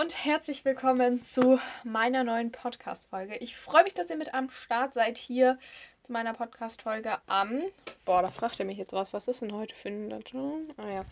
und 0.00 0.24
herzlich 0.24 0.64
willkommen 0.64 1.22
zu 1.22 1.60
meiner 1.84 2.24
neuen 2.24 2.50
Podcast-Folge. 2.50 3.36
Ich 3.36 3.54
freue 3.54 3.84
mich, 3.84 3.92
dass 3.92 4.08
ihr 4.08 4.16
mit 4.16 4.32
am 4.32 4.48
Start 4.48 4.94
seid 4.94 5.18
hier 5.18 5.58
zu 6.04 6.12
meiner 6.14 6.32
Podcast-Folge 6.32 7.18
am. 7.26 7.60
Boah, 8.06 8.22
da 8.22 8.30
fragt 8.30 8.58
ihr 8.58 8.64
mich 8.64 8.78
jetzt 8.78 8.94
was. 8.94 9.12
Was 9.12 9.28
ist 9.28 9.42
denn 9.42 9.52
heute 9.52 9.74
für 9.74 9.90
ein 9.90 10.08
Datum? 10.08 10.70
Ah 10.78 10.88
ja. 10.88 11.04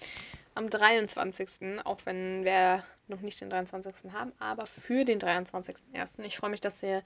Am 0.54 0.70
23. 0.70 1.84
Auch 1.84 1.98
wenn 2.06 2.46
wir 2.46 2.82
noch 3.08 3.20
nicht 3.20 3.38
den 3.42 3.50
23. 3.50 4.10
haben, 4.10 4.32
aber 4.38 4.64
für 4.64 5.04
den 5.04 5.20
23.01. 5.20 6.22
Ich 6.24 6.38
freue 6.38 6.48
mich, 6.48 6.62
dass 6.62 6.82
ihr, 6.82 7.02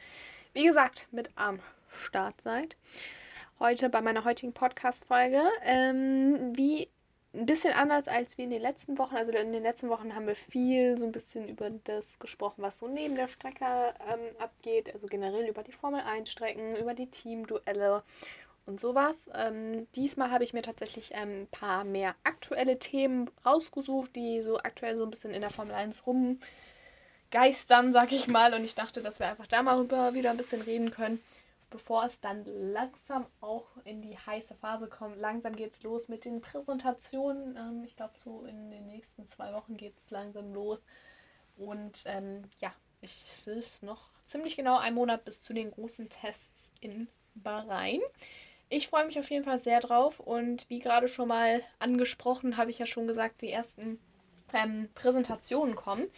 wie 0.53 0.65
gesagt, 0.65 1.09
mit 1.11 1.31
am 1.35 1.59
Start 2.05 2.37
seid. 2.45 2.77
Heute 3.59 3.89
bei 3.89 4.03
meiner 4.03 4.23
heutigen 4.23 4.53
Podcast-Folge. 4.53 5.43
Ähm, 5.65 6.53
wie 6.55 6.89
ein 7.35 7.47
bisschen 7.47 7.73
anders 7.73 8.09
als 8.09 8.37
wie 8.37 8.45
in 8.45 8.51
den 8.51 8.61
letzten 8.61 8.99
Wochen. 8.99 9.17
Also 9.17 9.33
in 9.33 9.53
den 9.53 9.63
letzten 9.63 9.89
Wochen 9.89 10.15
haben 10.15 10.27
wir 10.27 10.37
viel 10.37 10.99
so 10.99 11.07
ein 11.07 11.13
bisschen 11.13 11.49
über 11.49 11.71
das 11.85 12.19
gesprochen, 12.19 12.63
was 12.63 12.79
so 12.79 12.89
neben 12.89 13.15
der 13.15 13.29
Strecke 13.29 13.65
ähm, 13.65 14.21
abgeht. 14.39 14.93
Also 14.93 15.07
generell 15.07 15.49
über 15.49 15.63
die 15.63 15.73
Formel 15.73 16.01
1 16.03 16.31
Strecken, 16.31 16.77
über 16.77 16.95
die 16.95 17.11
Teamduelle 17.11 18.03
und 18.67 18.81
sowas. 18.81 19.17
Ähm, 19.35 19.87
diesmal 19.95 20.31
habe 20.31 20.45
ich 20.45 20.53
mir 20.53 20.63
tatsächlich 20.63 21.13
ähm, 21.15 21.43
ein 21.43 21.47
paar 21.51 21.85
mehr 21.85 22.15
aktuelle 22.23 22.79
Themen 22.79 23.31
rausgesucht, 23.47 24.15
die 24.15 24.43
so 24.43 24.59
aktuell 24.59 24.99
so 24.99 25.05
ein 25.05 25.11
bisschen 25.11 25.33
in 25.33 25.41
der 25.41 25.51
Formel 25.51 25.75
1 25.75 26.03
rumgeistern, 26.07 27.93
sag 27.93 28.13
ich 28.13 28.29
mal. 28.29 28.53
Und 28.53 28.65
ich 28.65 28.75
dachte, 28.75 29.01
dass 29.01 29.21
wir 29.21 29.29
einfach 29.29 29.47
da 29.47 29.63
mal 29.63 29.89
wieder 30.15 30.31
ein 30.31 30.37
bisschen 30.37 30.61
reden 30.61 30.91
können 30.91 31.23
bevor 31.73 32.05
es 32.05 32.21
dann 32.21 32.45
langsam 32.45 33.27
auch 33.41 33.67
in 33.85 34.03
die 34.03 34.17
heiße 34.17 34.55
Phase 34.55 34.87
kommt. 34.87 35.17
Langsam 35.17 35.57
geht 35.57 35.75
es 35.75 35.83
los 35.83 36.09
mit 36.09 36.25
den 36.25 36.41
Präsentationen. 36.41 37.57
Ähm, 37.57 37.83
ich 37.85 37.97
glaube, 37.97 38.15
so 38.19 38.45
in 38.45 38.71
den 38.71 38.87
nächsten 38.87 39.29
zwei 39.31 39.53
Wochen 39.55 39.77
geht 39.77 39.99
es 39.99 40.11
langsam 40.11 40.53
los. 40.53 40.83
Und 41.57 42.05
ähm, 42.07 42.43
ja, 42.59 42.73
ich 43.01 43.47
es 43.47 43.83
noch 43.83 44.11
ziemlich 44.25 44.57
genau 44.57 44.79
einen 44.79 44.95
Monat 44.95 45.25
bis 45.25 45.43
zu 45.43 45.53
den 45.53 45.71
großen 45.71 46.09
Tests 46.09 46.71
in 46.81 47.09
Bahrain. 47.35 48.01
Ich 48.69 48.89
freue 48.89 49.07
mich 49.07 49.19
auf 49.19 49.31
jeden 49.31 49.45
Fall 49.45 49.59
sehr 49.59 49.81
drauf 49.81 50.21
und 50.21 50.69
wie 50.71 50.79
gerade 50.79 51.09
schon 51.09 51.29
mal 51.29 51.63
angesprochen, 51.79 52.57
habe 52.57 52.71
ich 52.71 52.79
ja 52.79 52.87
schon 52.87 53.07
gesagt, 53.07 53.43
die 53.43 53.51
ersten 53.51 53.99
ähm, 54.55 54.89
Präsentationen 54.95 55.75
kommen. 55.75 56.09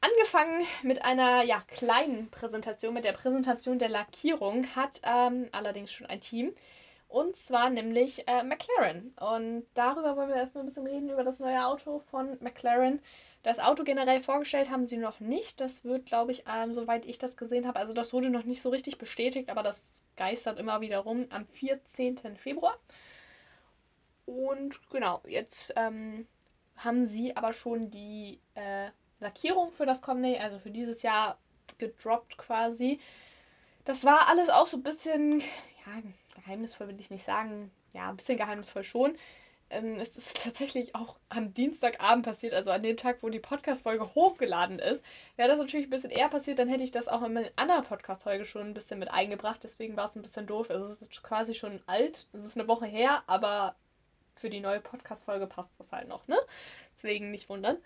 Angefangen 0.00 0.64
mit 0.84 1.04
einer 1.04 1.42
ja, 1.42 1.60
kleinen 1.66 2.30
Präsentation, 2.30 2.94
mit 2.94 3.04
der 3.04 3.12
Präsentation 3.12 3.78
der 3.78 3.88
Lackierung, 3.88 4.64
hat 4.76 5.00
ähm, 5.02 5.48
allerdings 5.50 5.92
schon 5.92 6.06
ein 6.06 6.20
Team. 6.20 6.54
Und 7.08 7.36
zwar 7.36 7.70
nämlich 7.70 8.28
äh, 8.28 8.44
McLaren. 8.44 9.14
Und 9.18 9.66
darüber 9.74 10.16
wollen 10.16 10.28
wir 10.28 10.36
erstmal 10.36 10.62
ein 10.62 10.66
bisschen 10.66 10.86
reden, 10.86 11.10
über 11.10 11.24
das 11.24 11.40
neue 11.40 11.64
Auto 11.64 12.00
von 12.10 12.36
McLaren. 12.40 13.00
Das 13.42 13.58
Auto 13.58 13.82
generell 13.82 14.20
vorgestellt 14.20 14.70
haben 14.70 14.86
sie 14.86 14.98
noch 14.98 15.18
nicht. 15.18 15.60
Das 15.60 15.84
wird, 15.84 16.06
glaube 16.06 16.32
ich, 16.32 16.44
ähm, 16.46 16.74
soweit 16.74 17.04
ich 17.04 17.18
das 17.18 17.36
gesehen 17.36 17.66
habe, 17.66 17.78
also 17.78 17.92
das 17.92 18.12
wurde 18.12 18.30
noch 18.30 18.44
nicht 18.44 18.62
so 18.62 18.68
richtig 18.68 18.98
bestätigt, 18.98 19.48
aber 19.48 19.62
das 19.62 20.04
geistert 20.16 20.58
immer 20.58 20.80
wieder 20.80 20.98
rum 20.98 21.26
am 21.30 21.44
14. 21.46 22.36
Februar. 22.36 22.78
Und 24.26 24.78
genau, 24.90 25.22
jetzt 25.26 25.72
ähm, 25.76 26.26
haben 26.76 27.08
sie 27.08 27.36
aber 27.36 27.52
schon 27.52 27.90
die 27.90 28.38
äh, 28.54 28.90
Lackierung 29.20 29.72
für 29.72 29.86
das 29.86 30.02
kommende, 30.02 30.40
also 30.40 30.58
für 30.58 30.70
dieses 30.70 31.02
Jahr 31.02 31.38
gedroppt 31.78 32.38
quasi. 32.38 33.00
Das 33.84 34.04
war 34.04 34.28
alles 34.28 34.48
auch 34.48 34.66
so 34.66 34.76
ein 34.76 34.82
bisschen, 34.82 35.40
ja, 35.40 36.02
geheimnisvoll 36.34 36.88
will 36.88 37.00
ich 37.00 37.10
nicht 37.10 37.24
sagen, 37.24 37.70
ja, 37.92 38.08
ein 38.10 38.16
bisschen 38.16 38.36
geheimnisvoll 38.36 38.84
schon. 38.84 39.16
Ähm, 39.70 39.96
es 40.00 40.16
ist 40.16 40.36
tatsächlich 40.42 40.94
auch 40.94 41.16
am 41.28 41.52
Dienstagabend 41.52 42.24
passiert, 42.24 42.54
also 42.54 42.70
an 42.70 42.82
dem 42.82 42.96
Tag, 42.96 43.22
wo 43.22 43.28
die 43.28 43.40
Podcast-Folge 43.40 44.14
hochgeladen 44.14 44.78
ist. 44.78 45.04
Wäre 45.36 45.48
das 45.48 45.58
natürlich 45.58 45.86
ein 45.86 45.90
bisschen 45.90 46.10
eher 46.10 46.28
passiert, 46.28 46.58
dann 46.58 46.68
hätte 46.68 46.84
ich 46.84 46.90
das 46.90 47.08
auch 47.08 47.22
in 47.22 47.36
einer 47.36 47.48
anderen 47.56 47.84
Podcast-Folge 47.84 48.44
schon 48.44 48.62
ein 48.62 48.74
bisschen 48.74 48.98
mit 48.98 49.10
eingebracht. 49.10 49.62
Deswegen 49.62 49.96
war 49.96 50.04
es 50.04 50.16
ein 50.16 50.22
bisschen 50.22 50.46
doof. 50.46 50.70
Also 50.70 50.86
es 50.86 51.02
ist 51.02 51.22
quasi 51.22 51.54
schon 51.54 51.82
alt. 51.86 52.26
Es 52.32 52.44
ist 52.44 52.58
eine 52.58 52.68
Woche 52.68 52.86
her, 52.86 53.22
aber 53.26 53.74
für 54.36 54.50
die 54.50 54.60
neue 54.60 54.80
Podcast-Folge 54.80 55.46
passt 55.46 55.78
das 55.78 55.92
halt 55.92 56.08
noch, 56.08 56.26
ne? 56.28 56.38
Deswegen 56.94 57.30
nicht 57.30 57.48
wundern. 57.48 57.78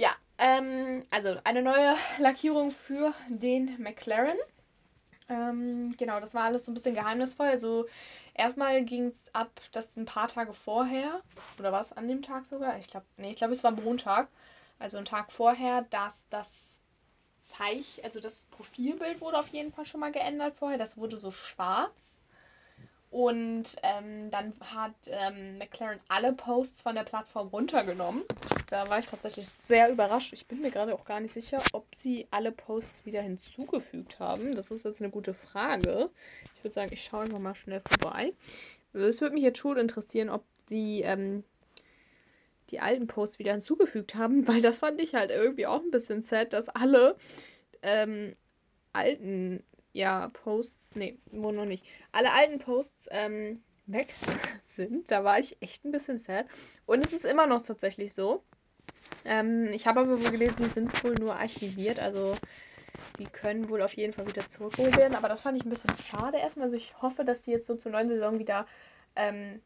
Ja, 0.00 0.12
ähm, 0.38 1.04
also 1.10 1.36
eine 1.44 1.60
neue 1.60 1.94
Lackierung 2.18 2.70
für 2.70 3.12
den 3.28 3.76
McLaren. 3.82 4.38
Ähm, 5.28 5.92
genau, 5.98 6.20
das 6.20 6.32
war 6.32 6.44
alles 6.44 6.64
so 6.64 6.70
ein 6.70 6.74
bisschen 6.74 6.94
geheimnisvoll. 6.94 7.48
Also 7.48 7.84
erstmal 8.32 8.82
ging 8.82 9.08
es 9.08 9.26
ab, 9.34 9.60
dass 9.72 9.98
ein 9.98 10.06
paar 10.06 10.26
Tage 10.26 10.54
vorher, 10.54 11.20
oder 11.58 11.70
was, 11.70 11.92
an 11.92 12.08
dem 12.08 12.22
Tag 12.22 12.46
sogar? 12.46 12.78
Ich 12.78 12.88
glaube, 12.88 13.04
nee, 13.18 13.28
ich 13.28 13.36
glaube, 13.36 13.52
es 13.52 13.62
war 13.62 13.72
Montag, 13.72 14.28
also 14.78 14.96
ein 14.96 15.04
Tag 15.04 15.30
vorher, 15.32 15.82
dass 15.90 16.24
das 16.30 16.80
Zeich, 17.42 18.00
also 18.02 18.20
das 18.20 18.46
Profilbild 18.52 19.20
wurde 19.20 19.38
auf 19.38 19.48
jeden 19.48 19.70
Fall 19.70 19.84
schon 19.84 20.00
mal 20.00 20.12
geändert 20.12 20.54
vorher. 20.56 20.78
Das 20.78 20.96
wurde 20.96 21.18
so 21.18 21.30
schwarz. 21.30 21.90
Und 23.10 23.64
ähm, 23.82 24.30
dann 24.30 24.52
hat 24.60 24.94
ähm, 25.06 25.58
McLaren 25.58 25.98
alle 26.08 26.32
Posts 26.32 26.80
von 26.80 26.94
der 26.94 27.02
Plattform 27.02 27.48
runtergenommen. 27.48 28.22
Da 28.68 28.88
war 28.88 29.00
ich 29.00 29.06
tatsächlich 29.06 29.48
sehr 29.48 29.90
überrascht. 29.90 30.32
Ich 30.32 30.46
bin 30.46 30.60
mir 30.60 30.70
gerade 30.70 30.94
auch 30.94 31.04
gar 31.04 31.18
nicht 31.18 31.32
sicher, 31.32 31.58
ob 31.72 31.92
sie 31.92 32.28
alle 32.30 32.52
Posts 32.52 33.06
wieder 33.06 33.20
hinzugefügt 33.20 34.20
haben. 34.20 34.54
Das 34.54 34.70
ist 34.70 34.84
jetzt 34.84 35.00
eine 35.00 35.10
gute 35.10 35.34
Frage. 35.34 36.10
Ich 36.56 36.64
würde 36.64 36.74
sagen, 36.74 36.92
ich 36.92 37.02
schaue 37.02 37.22
einfach 37.22 37.40
mal 37.40 37.56
schnell 37.56 37.82
vorbei. 37.84 38.32
Es 38.92 39.20
würde 39.20 39.34
mich 39.34 39.42
jetzt 39.42 39.58
schon 39.58 39.76
interessieren, 39.76 40.30
ob 40.30 40.44
die 40.68 41.02
ähm, 41.02 41.42
die 42.70 42.78
alten 42.78 43.08
Posts 43.08 43.40
wieder 43.40 43.52
hinzugefügt 43.52 44.14
haben, 44.14 44.46
weil 44.48 44.60
das 44.60 44.78
fand 44.80 45.00
ich 45.00 45.14
halt 45.14 45.30
irgendwie 45.30 45.66
auch 45.66 45.82
ein 45.82 45.90
bisschen 45.90 46.22
sad, 46.22 46.52
dass 46.52 46.68
alle 46.68 47.16
ähm, 47.82 48.36
alten 48.92 49.64
ja, 49.92 50.28
Posts, 50.28 50.96
nee, 50.96 51.18
wo 51.32 51.52
noch 51.52 51.64
nicht. 51.64 51.84
Alle 52.12 52.32
alten 52.32 52.58
Posts 52.58 53.08
ähm, 53.10 53.62
weg 53.86 54.14
sind. 54.76 55.10
Da 55.10 55.24
war 55.24 55.38
ich 55.38 55.60
echt 55.60 55.84
ein 55.84 55.92
bisschen 55.92 56.18
sad. 56.18 56.46
Und 56.86 57.04
es 57.04 57.12
ist 57.12 57.24
immer 57.24 57.46
noch 57.46 57.62
tatsächlich 57.62 58.12
so. 58.12 58.42
Ähm, 59.24 59.68
ich 59.72 59.86
habe 59.86 60.00
aber 60.00 60.22
wohl 60.22 60.30
gelesen, 60.30 60.56
die 60.58 60.74
sind 60.74 61.04
wohl 61.04 61.14
nur 61.14 61.34
archiviert. 61.34 61.98
Also 61.98 62.34
die 63.18 63.26
können 63.26 63.68
wohl 63.68 63.82
auf 63.82 63.94
jeden 63.94 64.12
Fall 64.12 64.26
wieder 64.26 64.48
zurückgeholt 64.48 64.96
werden. 64.96 65.14
Aber 65.14 65.28
das 65.28 65.42
fand 65.42 65.58
ich 65.58 65.64
ein 65.64 65.70
bisschen 65.70 65.96
schade 65.98 66.38
erstmal. 66.38 66.66
Also 66.66 66.76
ich 66.76 67.00
hoffe, 67.02 67.24
dass 67.24 67.40
die 67.40 67.50
jetzt 67.50 67.66
so 67.66 67.74
zur 67.74 67.92
neuen 67.92 68.08
Saison 68.08 68.38
wieder 68.38 68.66
ähm, 69.16 69.60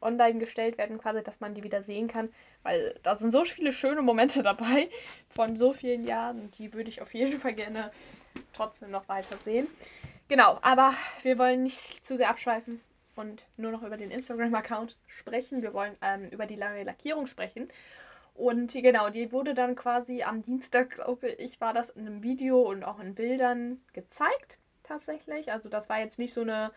online 0.00 0.38
gestellt 0.38 0.78
werden, 0.78 0.98
quasi, 0.98 1.22
dass 1.22 1.40
man 1.40 1.54
die 1.54 1.62
wieder 1.62 1.82
sehen 1.82 2.08
kann. 2.08 2.30
Weil 2.62 2.98
da 3.02 3.16
sind 3.16 3.30
so 3.30 3.44
viele 3.44 3.72
schöne 3.72 4.02
Momente 4.02 4.42
dabei 4.44 4.88
von 5.28 5.56
so 5.56 5.72
vielen 5.72 6.04
Jahren. 6.04 6.50
Die 6.52 6.72
würde 6.72 6.88
ich 6.88 7.02
auf 7.02 7.14
jeden 7.14 7.38
Fall 7.38 7.54
gerne 7.54 7.90
trotzdem 8.52 8.90
noch 8.90 9.08
weiter 9.08 9.36
sehen. 9.38 9.66
Genau, 10.28 10.58
aber 10.62 10.94
wir 11.22 11.38
wollen 11.38 11.64
nicht 11.64 12.04
zu 12.04 12.16
sehr 12.16 12.30
abschweifen 12.30 12.80
und 13.16 13.46
nur 13.56 13.72
noch 13.72 13.82
über 13.82 13.96
den 13.96 14.10
Instagram-Account 14.10 14.96
sprechen. 15.06 15.62
Wir 15.62 15.74
wollen 15.74 15.96
ähm, 16.02 16.28
über 16.30 16.46
die 16.46 16.56
lange 16.56 16.84
Lackierung 16.84 17.26
sprechen. 17.26 17.68
Und 18.34 18.72
genau, 18.72 19.10
die 19.10 19.32
wurde 19.32 19.54
dann 19.54 19.76
quasi 19.76 20.22
am 20.22 20.42
Dienstag, 20.42 20.90
glaube 20.90 21.28
ich, 21.28 21.60
war 21.60 21.74
das 21.74 21.90
in 21.90 22.06
einem 22.06 22.22
Video 22.22 22.60
und 22.60 22.84
auch 22.84 22.98
in 23.00 23.14
Bildern 23.14 23.82
gezeigt, 23.92 24.58
tatsächlich. 24.82 25.52
Also 25.52 25.68
das 25.68 25.88
war 25.88 25.98
jetzt 25.98 26.18
nicht 26.18 26.32
so 26.32 26.40
eine 26.40 26.70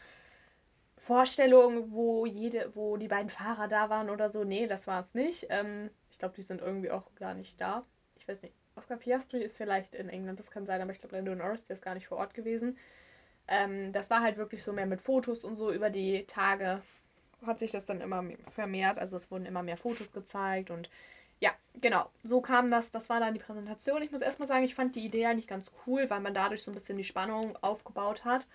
Vorstellung, 0.97 1.91
wo 1.91 2.25
jede, 2.25 2.75
wo 2.75 2.97
die 2.97 3.07
beiden 3.07 3.29
Fahrer 3.29 3.67
da 3.67 3.89
waren 3.89 4.09
oder 4.09 4.29
so. 4.29 4.43
Nee, 4.43 4.67
das 4.67 4.87
war 4.87 5.01
es 5.01 5.13
nicht. 5.13 5.47
Ähm, 5.49 5.89
ich 6.09 6.19
glaube, 6.19 6.35
die 6.35 6.41
sind 6.41 6.61
irgendwie 6.61 6.91
auch 6.91 7.13
gar 7.15 7.33
nicht 7.33 7.59
da. 7.59 7.85
Ich 8.17 8.27
weiß 8.27 8.41
nicht. 8.41 8.53
Oscar 8.75 8.97
Piastri 8.97 9.41
ist 9.41 9.57
vielleicht 9.57 9.93
in 9.93 10.09
England, 10.09 10.39
das 10.39 10.49
kann 10.49 10.65
sein, 10.65 10.81
aber 10.81 10.91
ich 10.91 10.99
glaube, 10.99 11.15
Lando 11.15 11.35
Norris, 11.35 11.65
der 11.65 11.75
ist 11.75 11.83
gar 11.83 11.93
nicht 11.93 12.07
vor 12.07 12.17
Ort 12.17 12.33
gewesen. 12.33 12.77
Ähm, 13.47 13.91
das 13.93 14.09
war 14.09 14.21
halt 14.21 14.37
wirklich 14.37 14.63
so 14.63 14.73
mehr 14.73 14.85
mit 14.85 15.01
Fotos 15.01 15.43
und 15.43 15.57
so 15.57 15.71
über 15.71 15.89
die 15.89 16.25
Tage 16.25 16.81
hat 17.45 17.59
sich 17.59 17.71
das 17.71 17.85
dann 17.85 18.01
immer 18.01 18.23
vermehrt. 18.49 18.97
Also 18.97 19.17
es 19.17 19.31
wurden 19.31 19.45
immer 19.45 19.63
mehr 19.63 19.77
Fotos 19.77 20.11
gezeigt 20.11 20.71
und 20.71 20.89
ja, 21.39 21.51
genau. 21.73 22.09
So 22.23 22.41
kam 22.41 22.71
das. 22.71 22.91
Das 22.91 23.09
war 23.09 23.19
dann 23.19 23.33
die 23.33 23.39
Präsentation. 23.39 24.01
Ich 24.01 24.11
muss 24.11 24.21
erstmal 24.21 24.47
sagen, 24.47 24.63
ich 24.63 24.75
fand 24.75 24.95
die 24.95 25.05
Idee 25.05 25.25
eigentlich 25.25 25.47
ganz 25.47 25.71
cool, 25.85 26.09
weil 26.09 26.21
man 26.21 26.33
dadurch 26.33 26.63
so 26.63 26.71
ein 26.71 26.73
bisschen 26.73 26.97
die 26.97 27.03
Spannung 27.03 27.57
aufgebaut 27.61 28.23
hat. 28.23 28.47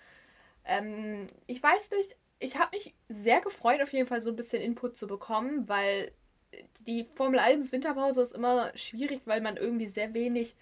Ähm, 0.65 1.27
ich 1.45 1.61
weiß 1.61 1.91
nicht, 1.91 2.17
ich 2.39 2.57
habe 2.57 2.75
mich 2.75 2.93
sehr 3.09 3.41
gefreut, 3.41 3.81
auf 3.81 3.91
jeden 3.93 4.07
Fall 4.07 4.21
so 4.21 4.29
ein 4.29 4.35
bisschen 4.35 4.61
Input 4.61 4.95
zu 4.95 5.07
bekommen, 5.07 5.67
weil 5.67 6.11
die 6.87 7.07
Formel 7.15 7.39
1 7.39 7.71
Winterpause 7.71 8.21
ist 8.21 8.33
immer 8.33 8.75
schwierig, 8.75 9.21
weil 9.25 9.41
man 9.41 9.57
irgendwie 9.57 9.87
sehr 9.87 10.13
wenig 10.13 10.55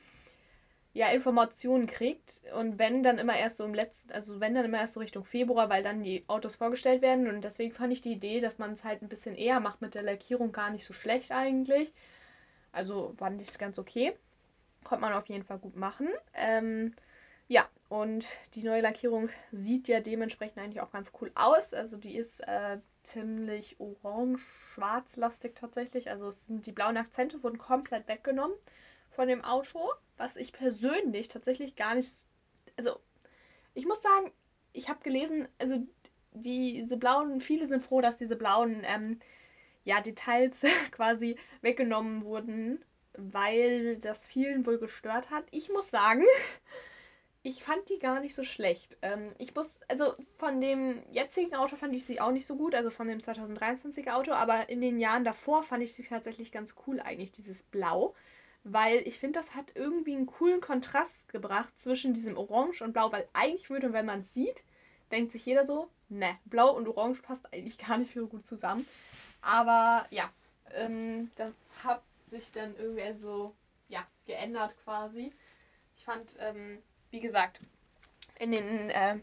ja, 0.94 1.10
Informationen 1.10 1.86
kriegt. 1.86 2.42
Und 2.56 2.80
wenn 2.80 3.04
dann 3.04 3.20
immer 3.20 3.38
erst 3.38 3.58
so 3.58 3.66
im 3.66 3.76
letzten, 3.76 4.12
also 4.12 4.40
wenn 4.40 4.56
dann 4.56 4.66
immer 4.66 4.80
erst 4.80 4.94
so 4.94 5.00
Richtung 5.00 5.24
Februar, 5.24 5.70
weil 5.70 5.84
dann 5.84 6.04
die 6.04 6.24
Autos 6.28 6.56
vorgestellt 6.56 7.04
werden. 7.04 7.28
Und 7.28 7.44
deswegen 7.44 7.74
fand 7.74 7.94
ich 7.94 8.02
die 8.02 8.14
Idee, 8.14 8.40
dass 8.40 8.58
man 8.58 8.74
es 8.74 8.84
halt 8.84 9.04
ein 9.04 9.10
bisschen 9.10 9.36
eher 9.36 9.60
macht 9.60 9.82
mit 9.82 9.94
der 9.94 10.02
Lackierung, 10.02 10.52
gar 10.52 10.72
nicht 10.72 10.86
so 10.86 10.94
schlecht 10.94 11.32
eigentlich. 11.32 11.94
Also 12.72 13.14
fand 13.16 13.42
ich 13.42 13.50
es 13.50 13.60
ganz 13.60 13.78
okay. 13.78 14.18
Konnte 14.84 15.02
man 15.02 15.14
auf 15.14 15.28
jeden 15.28 15.44
Fall 15.44 15.60
gut 15.60 15.76
machen. 15.76 16.10
Ähm, 16.34 16.94
ja, 17.48 17.68
und 17.90 18.26
die 18.56 18.64
neue 18.64 18.82
Lackierung 18.82 19.30
sieht 19.52 19.88
ja 19.88 20.02
dementsprechend 20.02 20.58
eigentlich 20.58 20.82
auch 20.82 20.92
ganz 20.92 21.12
cool 21.22 21.32
aus. 21.36 21.74
Also 21.74 21.98
die 21.98 22.18
ist 22.18 22.42
äh, 22.42 22.80
ziemlich 23.04 23.80
orange-schwarzlastig 23.80 25.54
tatsächlich. 25.56 26.10
Also 26.10 26.30
sind 26.30 26.66
die 26.66 26.74
blauen 26.74 26.98
Akzente 26.98 27.42
wurden 27.44 27.58
komplett 27.58 28.08
weggenommen 28.08 28.56
von 29.12 29.28
dem 29.30 29.44
Auto, 29.44 29.80
was 30.18 30.36
ich 30.36 30.52
persönlich 30.52 31.30
tatsächlich 31.30 31.76
gar 31.76 31.96
nicht. 31.96 32.18
Also, 32.76 33.00
ich 33.74 33.88
muss 33.88 34.02
sagen, 34.02 34.32
ich 34.74 34.90
habe 34.90 35.00
gelesen, 35.02 35.48
also 35.58 35.82
diese 36.34 36.98
blauen, 36.98 37.42
viele 37.42 37.68
sind 37.68 37.82
froh, 37.82 38.02
dass 38.02 38.18
diese 38.18 38.36
blauen 38.36 38.82
ähm, 38.84 39.20
ja, 39.86 40.02
Details 40.02 40.66
quasi 40.92 41.38
weggenommen 41.62 42.26
wurden, 42.26 42.84
weil 43.14 43.98
das 43.98 44.28
vielen 44.28 44.66
wohl 44.66 44.78
gestört 44.78 45.32
hat. 45.32 45.46
Ich 45.52 45.70
muss 45.70 45.90
sagen, 45.90 46.26
ich 47.48 47.64
fand 47.64 47.88
die 47.88 47.98
gar 47.98 48.20
nicht 48.20 48.36
so 48.36 48.44
schlecht. 48.44 48.98
Ähm, 49.02 49.34
ich 49.38 49.56
muss, 49.56 49.72
also 49.88 50.14
von 50.38 50.60
dem 50.60 51.02
jetzigen 51.14 51.56
Auto 51.56 51.78
fand 51.78 51.96
ich 51.96 52.06
sie 52.06 52.20
auch 52.20 52.32
nicht 52.32 52.46
so 52.46 52.58
gut, 52.58 52.76
also 52.76 52.90
von 52.90 53.08
dem 53.08 53.20
2023er 53.20 54.16
Auto, 54.16 54.34
aber 54.34 54.68
in 54.68 54.82
den 54.82 55.00
Jahren 55.00 55.24
davor 55.24 55.64
fand 55.64 55.82
ich 55.82 55.94
sie 55.94 56.04
tatsächlich 56.04 56.52
ganz 56.52 56.76
cool, 56.86 57.00
eigentlich 57.00 57.32
dieses 57.32 57.64
Blau. 57.64 58.14
Weil 58.66 58.98
ich 59.08 59.18
finde, 59.18 59.40
das 59.40 59.56
hat 59.56 59.68
irgendwie 59.76 60.14
einen 60.14 60.26
coolen 60.26 60.60
Kontrast 60.60 61.32
gebracht 61.32 61.72
zwischen 61.80 62.14
diesem 62.14 62.36
Orange 62.36 62.84
und 62.84 62.92
Blau, 62.92 63.14
weil 63.14 63.26
eigentlich 63.32 63.70
würde, 63.70 63.94
wenn 63.94 64.06
man 64.06 64.24
es 64.24 64.34
sieht, 64.34 64.64
denkt 65.12 65.32
sich 65.32 65.46
jeder 65.46 65.66
so, 65.66 65.88
ne, 66.10 66.38
Blau 66.44 66.76
und 66.76 66.86
Orange 66.90 67.22
passt 67.22 67.54
eigentlich 67.54 67.78
gar 67.88 67.98
nicht 67.98 68.14
so 68.14 68.28
gut 68.28 68.46
zusammen. 68.46 68.86
Aber 69.42 70.06
ja, 70.10 70.30
ähm, 70.74 71.32
das 71.38 71.54
hat 71.82 72.04
sich 72.26 72.52
dann 72.52 72.76
irgendwie 72.76 73.18
so 73.18 73.56
ja, 73.88 74.06
geändert 74.26 74.76
quasi. 74.84 75.32
Ich 75.96 76.04
fand, 76.04 76.36
ähm, 76.42 76.80
wie 77.12 77.20
gesagt, 77.20 77.60
in 78.40 78.52
den 78.52 78.90
äh, 78.90 79.18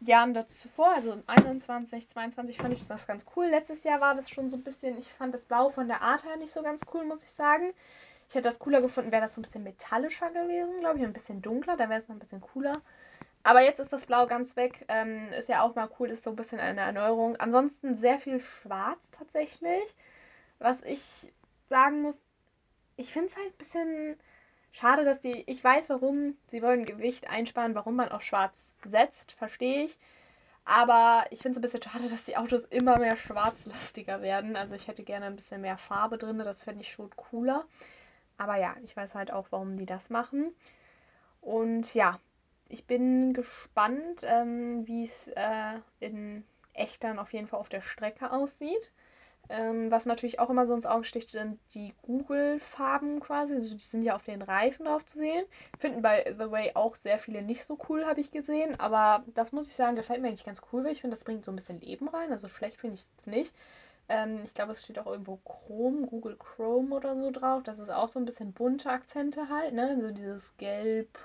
Jahren 0.00 0.46
zuvor, 0.46 0.92
also 0.92 1.22
21, 1.26 2.08
22, 2.08 2.56
fand 2.56 2.72
ich 2.72 2.86
das 2.86 3.06
ganz 3.06 3.26
cool. 3.36 3.46
Letztes 3.46 3.84
Jahr 3.84 4.00
war 4.00 4.14
das 4.14 4.30
schon 4.30 4.50
so 4.50 4.56
ein 4.56 4.62
bisschen, 4.62 4.98
ich 4.98 5.08
fand 5.08 5.32
das 5.34 5.44
Blau 5.44 5.70
von 5.70 5.88
der 5.88 6.02
Art 6.02 6.24
her 6.24 6.36
nicht 6.36 6.52
so 6.52 6.62
ganz 6.62 6.82
cool, 6.92 7.04
muss 7.04 7.22
ich 7.22 7.30
sagen. 7.30 7.72
Ich 8.28 8.34
hätte 8.34 8.48
das 8.48 8.58
cooler 8.58 8.80
gefunden, 8.80 9.12
wäre 9.12 9.22
das 9.22 9.34
so 9.34 9.40
ein 9.40 9.42
bisschen 9.42 9.64
metallischer 9.64 10.30
gewesen, 10.30 10.78
glaube 10.78 10.98
ich, 10.98 11.04
ein 11.04 11.12
bisschen 11.12 11.42
dunkler, 11.42 11.76
dann 11.76 11.90
wäre 11.90 12.00
es 12.00 12.08
noch 12.08 12.16
ein 12.16 12.20
bisschen 12.20 12.40
cooler. 12.40 12.80
Aber 13.42 13.60
jetzt 13.60 13.78
ist 13.78 13.92
das 13.92 14.06
Blau 14.06 14.26
ganz 14.26 14.56
weg. 14.56 14.86
Ähm, 14.88 15.30
ist 15.32 15.50
ja 15.50 15.62
auch 15.62 15.74
mal 15.74 15.90
cool, 15.98 16.08
ist 16.10 16.24
so 16.24 16.30
ein 16.30 16.36
bisschen 16.36 16.60
eine 16.60 16.80
Erneuerung. 16.80 17.36
Ansonsten 17.36 17.94
sehr 17.94 18.18
viel 18.18 18.40
Schwarz 18.40 18.98
tatsächlich. 19.12 19.94
Was 20.58 20.82
ich 20.82 21.30
sagen 21.68 22.00
muss, 22.00 22.22
ich 22.96 23.12
finde 23.12 23.28
es 23.28 23.36
halt 23.36 23.48
ein 23.48 23.58
bisschen 23.58 24.16
schade, 24.74 25.04
dass 25.04 25.20
die. 25.20 25.44
Ich 25.50 25.62
weiß, 25.62 25.88
warum 25.90 26.36
sie 26.48 26.60
wollen 26.62 26.84
Gewicht 26.84 27.28
einsparen, 27.30 27.74
warum 27.74 27.96
man 27.96 28.10
auf 28.10 28.22
Schwarz 28.22 28.74
setzt, 28.84 29.32
verstehe 29.32 29.84
ich. 29.84 29.98
Aber 30.66 31.26
ich 31.30 31.40
finde 31.40 31.52
es 31.52 31.58
ein 31.58 31.62
bisschen 31.62 31.82
schade, 31.82 32.08
dass 32.08 32.24
die 32.24 32.36
Autos 32.36 32.64
immer 32.64 32.98
mehr 32.98 33.16
schwarzlastiger 33.16 34.22
werden. 34.22 34.56
Also 34.56 34.74
ich 34.74 34.88
hätte 34.88 35.04
gerne 35.04 35.26
ein 35.26 35.36
bisschen 35.36 35.60
mehr 35.60 35.78
Farbe 35.78 36.18
drin, 36.18 36.38
das 36.38 36.60
fände 36.60 36.80
ich 36.82 36.92
schon 36.92 37.10
cooler. 37.16 37.64
Aber 38.38 38.56
ja, 38.56 38.74
ich 38.84 38.96
weiß 38.96 39.14
halt 39.14 39.30
auch, 39.30 39.46
warum 39.50 39.76
die 39.76 39.86
das 39.86 40.10
machen. 40.10 40.54
Und 41.40 41.94
ja, 41.94 42.18
ich 42.68 42.86
bin 42.86 43.34
gespannt, 43.34 44.22
ähm, 44.24 44.86
wie 44.86 45.04
es 45.04 45.28
äh, 45.28 45.78
in 46.00 46.44
echt 46.72 47.04
dann 47.04 47.18
auf 47.18 47.32
jeden 47.32 47.46
Fall 47.46 47.60
auf 47.60 47.68
der 47.68 47.82
Strecke 47.82 48.32
aussieht. 48.32 48.92
Ähm, 49.48 49.90
was 49.90 50.06
natürlich 50.06 50.40
auch 50.40 50.50
immer 50.50 50.66
so 50.66 50.74
ins 50.74 50.86
Auge 50.86 51.04
sticht, 51.04 51.30
sind 51.30 51.58
die 51.74 51.94
Google-Farben 52.02 53.20
quasi. 53.20 53.54
Also 53.54 53.74
die 53.74 53.84
sind 53.84 54.02
ja 54.02 54.14
auf 54.14 54.24
den 54.24 54.42
Reifen 54.42 54.86
drauf 54.86 55.04
zu 55.04 55.18
sehen. 55.18 55.44
Finden 55.78 56.02
by 56.02 56.24
the 56.38 56.50
way 56.50 56.72
auch 56.74 56.96
sehr 56.96 57.18
viele 57.18 57.42
nicht 57.42 57.64
so 57.64 57.78
cool, 57.88 58.06
habe 58.06 58.20
ich 58.20 58.30
gesehen. 58.30 58.78
Aber 58.80 59.24
das 59.34 59.52
muss 59.52 59.68
ich 59.68 59.74
sagen, 59.74 59.96
gefällt 59.96 60.22
mir 60.22 60.28
eigentlich 60.28 60.46
ganz 60.46 60.62
cool, 60.72 60.84
weil 60.84 60.92
ich 60.92 61.00
finde, 61.02 61.16
das 61.16 61.24
bringt 61.24 61.44
so 61.44 61.52
ein 61.52 61.56
bisschen 61.56 61.80
Leben 61.80 62.08
rein. 62.08 62.32
Also 62.32 62.48
schlecht 62.48 62.80
finde 62.80 62.94
ich 62.94 63.02
es 63.02 63.26
nicht. 63.26 63.54
Ähm, 64.08 64.40
ich 64.44 64.54
glaube, 64.54 64.72
es 64.72 64.82
steht 64.82 64.98
auch 64.98 65.06
irgendwo 65.06 65.36
Chrome, 65.44 66.06
Google 66.06 66.36
Chrome 66.36 66.94
oder 66.94 67.16
so 67.16 67.30
drauf. 67.30 67.62
Das 67.62 67.78
ist 67.78 67.90
auch 67.90 68.08
so 68.08 68.18
ein 68.18 68.24
bisschen 68.24 68.52
bunte 68.52 68.90
Akzente 68.90 69.48
halt, 69.48 69.74
ne? 69.74 69.98
So 70.00 70.10
dieses 70.10 70.56
Gelb, 70.56 71.18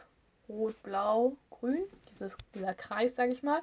Rot, 0.47 0.81
Blau, 0.83 1.35
Grün, 1.49 1.83
dieses, 2.09 2.35
dieser 2.55 2.73
Kreis, 2.73 3.15
sage 3.15 3.31
ich 3.31 3.43
mal. 3.43 3.61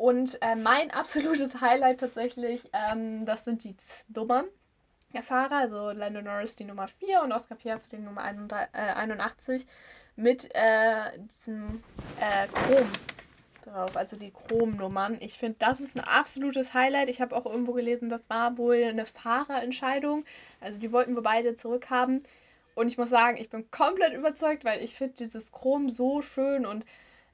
Und 0.00 0.40
äh, 0.40 0.56
mein 0.56 0.90
absolutes 0.92 1.60
Highlight 1.60 2.00
tatsächlich, 2.00 2.70
ähm, 2.72 3.26
das 3.26 3.44
sind 3.44 3.64
die 3.64 3.76
Nummern 4.08 4.46
der 5.12 5.22
Fahrer. 5.22 5.58
Also 5.58 5.90
Lando 5.90 6.22
Norris 6.22 6.56
die 6.56 6.64
Nummer 6.64 6.88
4 6.88 7.22
und 7.22 7.32
Oscar 7.32 7.54
Piastri 7.56 7.98
die 7.98 8.04
Nummer 8.04 8.22
81 8.22 9.62
äh, 9.62 9.66
mit 10.16 10.48
äh, 10.54 11.18
diesem 11.36 11.82
äh, 12.18 12.46
Chrom 12.48 12.88
drauf, 13.62 13.94
also 13.94 14.16
die 14.16 14.30
Chrom-Nummern. 14.30 15.18
Ich 15.20 15.34
finde, 15.34 15.56
das 15.58 15.80
ist 15.80 15.98
ein 15.98 16.04
absolutes 16.04 16.72
Highlight. 16.72 17.10
Ich 17.10 17.20
habe 17.20 17.36
auch 17.36 17.44
irgendwo 17.44 17.74
gelesen, 17.74 18.08
das 18.08 18.30
war 18.30 18.56
wohl 18.56 18.82
eine 18.82 19.04
Fahrerentscheidung. 19.04 20.24
Also 20.62 20.80
die 20.80 20.92
wollten 20.92 21.14
wir 21.14 21.22
beide 21.22 21.56
zurückhaben. 21.56 22.22
Und 22.74 22.86
ich 22.86 22.96
muss 22.96 23.10
sagen, 23.10 23.36
ich 23.36 23.50
bin 23.50 23.70
komplett 23.70 24.14
überzeugt, 24.14 24.64
weil 24.64 24.82
ich 24.82 24.94
finde 24.94 25.16
dieses 25.18 25.52
Chrom 25.52 25.90
so 25.90 26.22
schön 26.22 26.64
und 26.64 26.86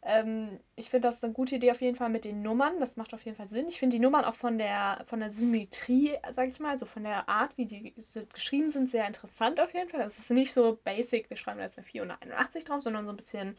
ähm, 0.06 0.60
ich 0.76 0.90
finde 0.90 1.08
das 1.08 1.22
eine 1.22 1.32
gute 1.32 1.56
Idee 1.56 1.72
auf 1.72 1.80
jeden 1.80 1.96
Fall 1.96 2.08
mit 2.08 2.24
den 2.24 2.42
Nummern. 2.42 2.78
Das 2.78 2.96
macht 2.96 3.12
auf 3.12 3.24
jeden 3.24 3.36
Fall 3.36 3.48
Sinn. 3.48 3.66
Ich 3.68 3.78
finde 3.78 3.96
die 3.96 4.02
Nummern 4.02 4.24
auch 4.24 4.34
von 4.34 4.56
der, 4.56 5.02
von 5.04 5.20
der 5.20 5.30
Symmetrie, 5.30 6.12
sag 6.32 6.48
ich 6.48 6.60
mal, 6.60 6.70
also 6.70 6.86
von 6.86 7.02
der 7.02 7.28
Art, 7.28 7.56
wie 7.56 7.66
die 7.66 7.92
geschrieben 8.32 8.70
sind, 8.70 8.88
sehr 8.88 9.06
interessant 9.06 9.60
auf 9.60 9.74
jeden 9.74 9.88
Fall. 9.88 10.00
Es 10.02 10.18
ist 10.18 10.30
nicht 10.30 10.52
so 10.52 10.78
basic, 10.84 11.28
wir 11.28 11.36
schreiben 11.36 11.60
jetzt 11.60 11.76
eine 11.76 11.84
481 11.84 12.64
drauf, 12.64 12.82
sondern 12.82 13.04
so 13.04 13.12
ein 13.12 13.16
bisschen 13.16 13.56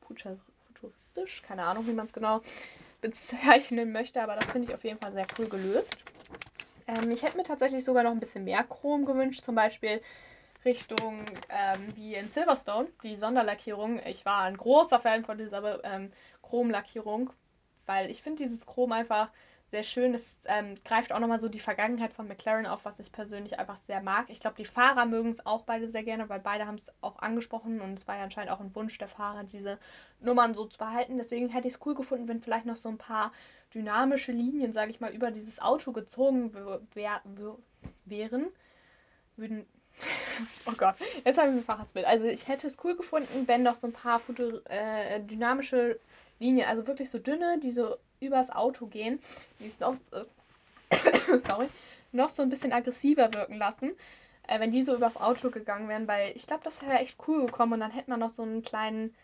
futuristisch. 0.00 1.42
Keine 1.42 1.64
Ahnung, 1.64 1.86
wie 1.86 1.92
man 1.92 2.06
es 2.06 2.12
genau 2.12 2.40
bezeichnen 3.00 3.92
möchte, 3.92 4.22
aber 4.22 4.36
das 4.36 4.50
finde 4.50 4.68
ich 4.68 4.74
auf 4.74 4.84
jeden 4.84 4.98
Fall 4.98 5.12
sehr 5.12 5.26
cool 5.38 5.48
gelöst. 5.48 5.96
Ähm, 6.86 7.10
ich 7.10 7.22
hätte 7.22 7.36
mir 7.36 7.44
tatsächlich 7.44 7.84
sogar 7.84 8.02
noch 8.02 8.12
ein 8.12 8.20
bisschen 8.20 8.44
mehr 8.44 8.64
Chrom 8.64 9.04
gewünscht, 9.04 9.44
zum 9.44 9.54
Beispiel 9.54 10.00
Richtung 10.64 11.26
ähm, 11.48 11.96
wie 11.96 12.14
in 12.14 12.28
Silverstone, 12.28 12.88
die 13.02 13.16
Sonderlackierung. 13.16 14.00
Ich 14.06 14.24
war 14.24 14.42
ein 14.42 14.56
großer 14.56 15.00
Fan 15.00 15.24
von 15.24 15.38
dieser 15.38 15.82
ähm, 15.84 16.10
Chromlackierung, 16.42 17.30
weil 17.86 18.10
ich 18.10 18.22
finde 18.22 18.42
dieses 18.42 18.66
Chrom 18.66 18.92
einfach 18.92 19.30
sehr 19.70 19.82
schön. 19.84 20.14
Es 20.14 20.40
ähm, 20.46 20.74
greift 20.84 21.12
auch 21.12 21.20
nochmal 21.20 21.40
so 21.40 21.48
die 21.48 21.60
Vergangenheit 21.60 22.12
von 22.12 22.26
McLaren 22.26 22.66
auf, 22.66 22.84
was 22.84 22.98
ich 22.98 23.12
persönlich 23.12 23.58
einfach 23.58 23.76
sehr 23.76 24.02
mag. 24.02 24.26
Ich 24.28 24.40
glaube, 24.40 24.56
die 24.56 24.64
Fahrer 24.64 25.06
mögen 25.06 25.30
es 25.30 25.46
auch 25.46 25.62
beide 25.62 25.88
sehr 25.88 26.02
gerne, 26.02 26.28
weil 26.28 26.40
beide 26.40 26.66
haben 26.66 26.74
es 26.74 26.92
auch 27.00 27.20
angesprochen 27.20 27.80
und 27.80 27.94
es 27.94 28.08
war 28.08 28.16
ja 28.16 28.24
anscheinend 28.24 28.50
auch 28.50 28.60
ein 28.60 28.74
Wunsch 28.74 28.98
der 28.98 29.08
Fahrer, 29.08 29.44
diese 29.44 29.78
Nummern 30.20 30.54
so 30.54 30.66
zu 30.66 30.76
behalten. 30.76 31.16
Deswegen 31.18 31.48
hätte 31.50 31.68
ich 31.68 31.74
es 31.74 31.86
cool 31.86 31.94
gefunden, 31.94 32.26
wenn 32.26 32.40
vielleicht 32.40 32.66
noch 32.66 32.76
so 32.76 32.88
ein 32.88 32.98
paar 32.98 33.32
dynamische 33.72 34.32
Linien, 34.32 34.72
sage 34.72 34.90
ich 34.90 35.00
mal, 35.00 35.14
über 35.14 35.30
dieses 35.30 35.60
Auto 35.60 35.92
gezogen 35.92 36.52
wären. 38.04 38.48
Würden, 39.36 39.66
oh 40.66 40.72
Gott, 40.76 40.94
jetzt 41.24 41.38
habe 41.38 41.50
ich 41.50 41.56
ein 41.56 41.64
Fachbild. 41.64 42.06
Also 42.06 42.26
ich 42.26 42.48
hätte 42.48 42.66
es 42.66 42.78
cool 42.84 42.96
gefunden, 42.96 43.46
wenn 43.46 43.62
noch 43.62 43.74
so 43.74 43.86
ein 43.86 43.92
paar 43.92 44.18
Futur, 44.18 44.62
äh, 44.70 45.20
dynamische 45.20 45.98
Linien, 46.38 46.68
also 46.68 46.86
wirklich 46.86 47.10
so 47.10 47.18
dünne, 47.18 47.58
die 47.58 47.72
so 47.72 47.96
übers 48.20 48.50
Auto 48.50 48.86
gehen, 48.86 49.20
die 49.58 49.66
es 49.66 49.80
noch, 49.80 49.94
äh, 50.12 51.38
sorry, 51.38 51.68
noch 52.12 52.28
so 52.28 52.42
ein 52.42 52.48
bisschen 52.48 52.72
aggressiver 52.72 53.32
wirken 53.32 53.56
lassen, 53.56 53.92
äh, 54.46 54.60
wenn 54.60 54.72
die 54.72 54.82
so 54.82 54.94
übers 54.94 55.16
Auto 55.16 55.50
gegangen 55.50 55.88
wären, 55.88 56.08
weil 56.08 56.32
ich 56.34 56.46
glaube, 56.46 56.64
das 56.64 56.82
wäre 56.82 56.98
echt 56.98 57.16
cool 57.28 57.46
gekommen 57.46 57.74
und 57.74 57.80
dann 57.80 57.90
hätte 57.90 58.10
man 58.10 58.20
noch 58.20 58.30
so 58.30 58.42
einen 58.42 58.62
kleinen, 58.62 59.14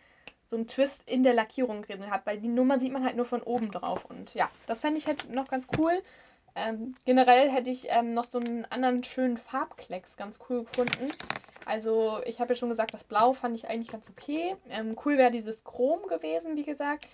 so 0.47 0.57
einen 0.57 0.69
Twist 0.69 1.09
in 1.09 1.23
der 1.23 1.35
Lackierung 1.35 1.83
drin 1.83 2.01
gehabt, 2.01 2.27
weil 2.27 2.39
die 2.39 2.49
Nummer 2.49 2.79
sieht 2.79 2.93
man 2.93 3.05
halt 3.05 3.17
nur 3.17 3.25
von 3.25 3.43
oben 3.43 3.71
drauf 3.71 4.05
und 4.05 4.35
ja, 4.35 4.49
das 4.67 4.81
fände 4.81 4.99
ich 4.99 5.07
halt 5.07 5.31
noch 5.31 5.49
ganz 5.49 5.69
cool. 5.79 6.03
Ähm, 6.57 6.95
generell 7.05 7.51
hätte 7.51 7.71
ich 7.71 7.89
ähm, 7.91 8.15
noch 8.15 8.25
so 8.25 8.39
einen 8.39 8.65
anderen 8.67 9.05
schönen 9.05 9.37
Farbklecks 9.37 10.17
ganz 10.17 10.39
cool 10.49 10.65
gefunden. 10.65 11.13
Also 11.67 12.21
ich 12.25 12.41
habe 12.41 12.55
ja 12.55 12.57
schon 12.57 12.71
gesagt, 12.71 12.95
das 12.95 13.05
Blau 13.05 13.33
fand 13.33 13.55
ich 13.57 13.69
eigentlich 13.69 13.93
ganz 13.93 14.09
okay. 14.09 14.57
Ähm, 14.71 14.97
cool 15.05 15.19
wäre 15.19 15.31
dieses 15.31 15.65
Chrom 15.65 16.07
gewesen, 16.09 16.57
wie 16.57 16.65
gesagt. 16.65 17.09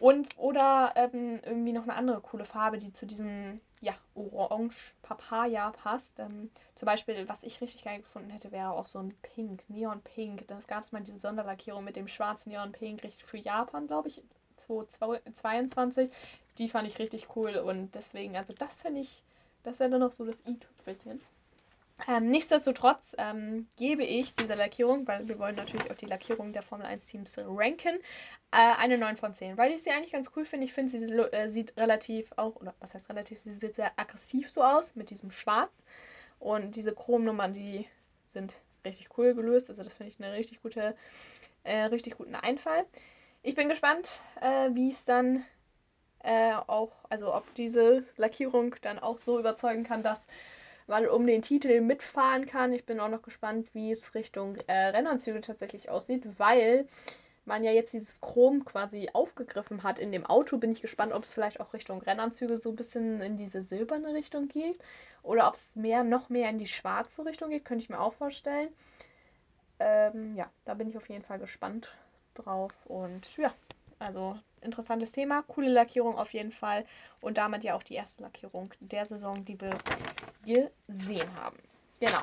Und 0.00 0.38
oder 0.38 0.92
ähm, 0.96 1.40
irgendwie 1.44 1.72
noch 1.72 1.84
eine 1.84 1.94
andere 1.94 2.20
coole 2.20 2.44
Farbe, 2.44 2.78
die 2.78 2.92
zu 2.92 3.06
diesem 3.06 3.60
ja, 3.80 3.94
Orange 4.14 4.94
Papaya 5.02 5.70
passt. 5.70 6.18
Ähm, 6.18 6.50
zum 6.74 6.86
Beispiel, 6.86 7.28
was 7.28 7.42
ich 7.42 7.60
richtig 7.60 7.84
geil 7.84 8.00
gefunden 8.00 8.30
hätte, 8.30 8.52
wäre 8.52 8.72
auch 8.72 8.86
so 8.86 8.98
ein 8.98 9.14
Pink, 9.22 9.62
Neon 9.68 10.00
Pink. 10.02 10.46
Das 10.48 10.66
gab 10.66 10.82
es 10.82 10.92
mal 10.92 11.02
diese 11.02 11.18
Sonderlackierung 11.18 11.84
mit 11.84 11.96
dem 11.96 12.08
schwarzen 12.08 12.50
Neon 12.50 12.72
Pink, 12.72 13.02
richtig 13.02 13.24
für 13.24 13.38
Japan, 13.38 13.86
glaube 13.86 14.08
ich. 14.08 14.22
2022. 14.56 16.10
Die 16.58 16.68
fand 16.68 16.88
ich 16.88 16.98
richtig 16.98 17.28
cool 17.36 17.56
und 17.56 17.94
deswegen, 17.94 18.36
also 18.36 18.54
das 18.54 18.82
finde 18.82 19.00
ich, 19.00 19.22
das 19.62 19.80
wäre 19.80 19.90
dann 19.90 20.00
noch 20.00 20.12
so 20.12 20.24
das 20.24 20.38
i-Tüpfelchen. 20.46 21.20
Ähm, 22.08 22.28
nichtsdestotrotz 22.30 23.16
ähm, 23.18 23.66
gebe 23.76 24.04
ich 24.04 24.34
dieser 24.34 24.54
Lackierung, 24.54 25.08
weil 25.08 25.26
wir 25.28 25.38
wollen 25.38 25.56
natürlich 25.56 25.90
auch 25.90 25.96
die 25.96 26.06
Lackierung 26.06 26.52
der 26.52 26.62
Formel 26.62 26.86
1 26.86 27.06
Teams 27.06 27.38
ranken, 27.38 27.98
äh, 28.52 28.76
eine 28.78 28.98
9 28.98 29.16
von 29.16 29.32
10. 29.32 29.56
Weil 29.56 29.72
ich 29.72 29.82
sie 29.82 29.90
eigentlich 29.90 30.12
ganz 30.12 30.30
cool 30.36 30.44
finde. 30.44 30.66
Ich 30.66 30.74
finde, 30.74 30.90
sie 30.90 31.12
äh, 31.12 31.48
sieht 31.48 31.76
relativ 31.76 32.32
auch, 32.36 32.56
oder 32.56 32.74
was 32.80 32.92
heißt 32.92 33.08
relativ, 33.08 33.40
sie 33.40 33.54
sieht 33.54 33.76
sehr 33.76 33.92
aggressiv 33.96 34.50
so 34.50 34.62
aus 34.62 34.94
mit 34.94 35.08
diesem 35.08 35.30
Schwarz. 35.30 35.84
Und 36.38 36.76
diese 36.76 36.94
Chromnummern, 36.94 37.54
die 37.54 37.86
sind 38.28 38.54
richtig 38.84 39.08
cool 39.16 39.34
gelöst. 39.34 39.70
Also 39.70 39.82
das 39.82 39.94
finde 39.94 40.12
ich 40.12 40.22
eine 40.22 40.34
richtig 40.34 40.62
gute, 40.62 40.94
äh, 41.64 41.84
richtig 41.84 42.18
guten 42.18 42.34
Einfall. 42.34 42.84
Ich 43.42 43.54
bin 43.54 43.70
gespannt, 43.70 44.20
äh, 44.42 44.68
wie 44.74 44.90
es 44.90 45.06
dann 45.06 45.44
äh, 46.26 46.54
auch, 46.66 46.92
also 47.08 47.32
ob 47.32 47.54
diese 47.54 48.04
Lackierung 48.16 48.74
dann 48.82 48.98
auch 48.98 49.18
so 49.18 49.38
überzeugen 49.38 49.84
kann, 49.84 50.02
dass 50.02 50.26
mal 50.88 51.06
um 51.06 51.26
den 51.26 51.42
Titel 51.42 51.80
mitfahren 51.80 52.46
kann. 52.46 52.72
Ich 52.72 52.84
bin 52.84 53.00
auch 53.00 53.08
noch 53.08 53.22
gespannt, 53.22 53.68
wie 53.74 53.90
es 53.92 54.14
Richtung 54.14 54.56
äh, 54.66 54.88
Rennanzüge 54.88 55.40
tatsächlich 55.40 55.88
aussieht, 55.88 56.24
weil 56.38 56.86
man 57.44 57.62
ja 57.62 57.70
jetzt 57.70 57.92
dieses 57.92 58.20
Chrom 58.20 58.64
quasi 58.64 59.08
aufgegriffen 59.12 59.84
hat 59.84 60.00
in 60.00 60.10
dem 60.10 60.26
Auto, 60.26 60.58
bin 60.58 60.72
ich 60.72 60.82
gespannt, 60.82 61.12
ob 61.12 61.22
es 61.22 61.32
vielleicht 61.32 61.60
auch 61.60 61.72
Richtung 61.72 62.02
Rennanzüge 62.02 62.56
so 62.56 62.70
ein 62.70 62.76
bisschen 62.76 63.20
in 63.20 63.36
diese 63.36 63.62
silberne 63.62 64.12
Richtung 64.12 64.48
geht 64.48 64.78
oder 65.22 65.46
ob 65.46 65.54
es 65.54 65.76
mehr, 65.76 66.02
noch 66.02 66.28
mehr 66.28 66.50
in 66.50 66.58
die 66.58 66.66
schwarze 66.66 67.24
Richtung 67.24 67.50
geht, 67.50 67.64
könnte 67.64 67.84
ich 67.84 67.90
mir 67.90 68.00
auch 68.00 68.14
vorstellen. 68.14 68.68
Ähm, 69.78 70.34
ja, 70.34 70.50
da 70.64 70.74
bin 70.74 70.88
ich 70.88 70.96
auf 70.96 71.08
jeden 71.08 71.22
Fall 71.22 71.38
gespannt 71.38 71.94
drauf 72.34 72.72
und 72.86 73.36
ja, 73.36 73.54
also 74.00 74.36
interessantes 74.60 75.12
Thema, 75.12 75.42
coole 75.42 75.70
Lackierung 75.70 76.16
auf 76.16 76.32
jeden 76.32 76.50
Fall 76.50 76.84
und 77.20 77.38
damit 77.38 77.64
ja 77.64 77.74
auch 77.74 77.82
die 77.82 77.94
erste 77.94 78.22
Lackierung 78.22 78.72
der 78.80 79.06
Saison, 79.06 79.44
die 79.44 79.60
wir 79.60 79.76
gesehen 80.44 81.28
haben. 81.40 81.58
Genau. 82.00 82.22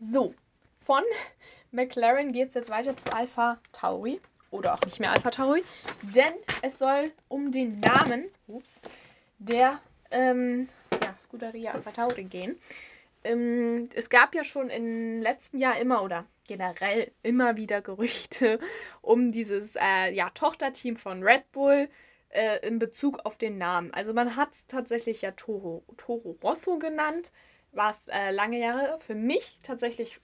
So, 0.00 0.34
von 0.76 1.02
McLaren 1.70 2.32
geht 2.32 2.48
es 2.48 2.54
jetzt 2.54 2.70
weiter 2.70 2.96
zu 2.96 3.12
Alpha 3.12 3.58
Tauri. 3.72 4.20
Oder 4.50 4.74
auch 4.74 4.80
nicht 4.82 5.00
mehr 5.00 5.10
Alpha 5.10 5.30
Tauri. 5.30 5.64
Denn 6.02 6.32
es 6.62 6.78
soll 6.78 7.12
um 7.28 7.50
den 7.50 7.80
Namen 7.80 8.26
ups, 8.46 8.80
der 9.38 9.80
ähm, 10.10 10.68
ja, 11.02 11.16
Scuderia 11.16 11.72
Alpha 11.72 11.90
Tauri 11.90 12.24
gehen. 12.24 12.56
Ähm, 13.26 13.88
es 13.94 14.10
gab 14.10 14.34
ja 14.34 14.44
schon 14.44 14.68
im 14.68 15.20
letzten 15.20 15.58
Jahr 15.58 15.78
immer 15.78 16.02
oder 16.02 16.26
generell 16.46 17.10
immer 17.22 17.56
wieder 17.56 17.82
Gerüchte 17.82 18.58
um 19.02 19.32
dieses 19.32 19.74
äh, 19.76 20.12
ja, 20.12 20.30
Tochterteam 20.30 20.96
von 20.96 21.22
Red 21.22 21.50
Bull 21.52 21.88
äh, 22.30 22.66
in 22.66 22.78
Bezug 22.78 23.20
auf 23.24 23.36
den 23.36 23.58
Namen. 23.58 23.92
Also 23.92 24.14
man 24.14 24.36
hat 24.36 24.50
es 24.52 24.66
tatsächlich 24.66 25.22
ja 25.22 25.32
Toro, 25.32 25.84
Toro 25.96 26.38
Rosso 26.42 26.78
genannt, 26.78 27.32
was 27.72 28.00
äh, 28.08 28.30
lange 28.30 28.58
Jahre 28.58 28.98
für 29.00 29.14
mich 29.14 29.58
tatsächlich 29.62 30.20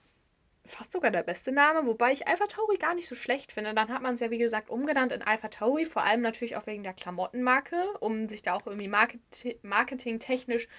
fast 0.65 0.93
sogar 0.93 1.11
der 1.11 1.23
beste 1.23 1.51
Name, 1.51 1.85
wobei 1.85 2.13
ich 2.13 2.27
Alpha 2.27 2.47
Tauri 2.47 2.77
gar 2.77 2.95
nicht 2.95 3.07
so 3.07 3.15
schlecht 3.15 3.51
finde. 3.51 3.73
Dann 3.73 3.89
hat 3.89 4.01
man 4.01 4.13
es 4.13 4.21
ja, 4.21 4.31
wie 4.31 4.37
gesagt, 4.37 4.69
umgenannt 4.69 5.11
in 5.11 5.21
Alpha 5.21 5.49
Tauri, 5.49 5.85
vor 5.85 6.03
allem 6.03 6.21
natürlich 6.21 6.55
auch 6.55 6.65
wegen 6.67 6.83
der 6.83 6.93
Klamottenmarke, 6.93 7.75
um 7.99 8.29
sich 8.29 8.43
da 8.43 8.53
auch 8.53 8.65
irgendwie 8.65 8.87
market 8.87 9.19
marketingtechnisch 9.61 10.69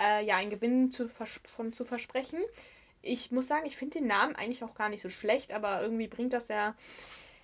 äh, 0.00 0.24
ja, 0.24 0.36
einen 0.36 0.50
Gewinn 0.50 0.90
zu 0.90 1.08
von 1.08 1.72
zu 1.72 1.84
versprechen. 1.84 2.40
Ich 3.02 3.30
muss 3.30 3.46
sagen, 3.46 3.66
ich 3.66 3.76
finde 3.76 3.98
den 3.98 4.08
Namen 4.08 4.34
eigentlich 4.36 4.64
auch 4.64 4.74
gar 4.74 4.88
nicht 4.88 5.02
so 5.02 5.10
schlecht, 5.10 5.52
aber 5.52 5.82
irgendwie 5.82 6.08
bringt 6.08 6.32
das 6.32 6.48
ja 6.48 6.74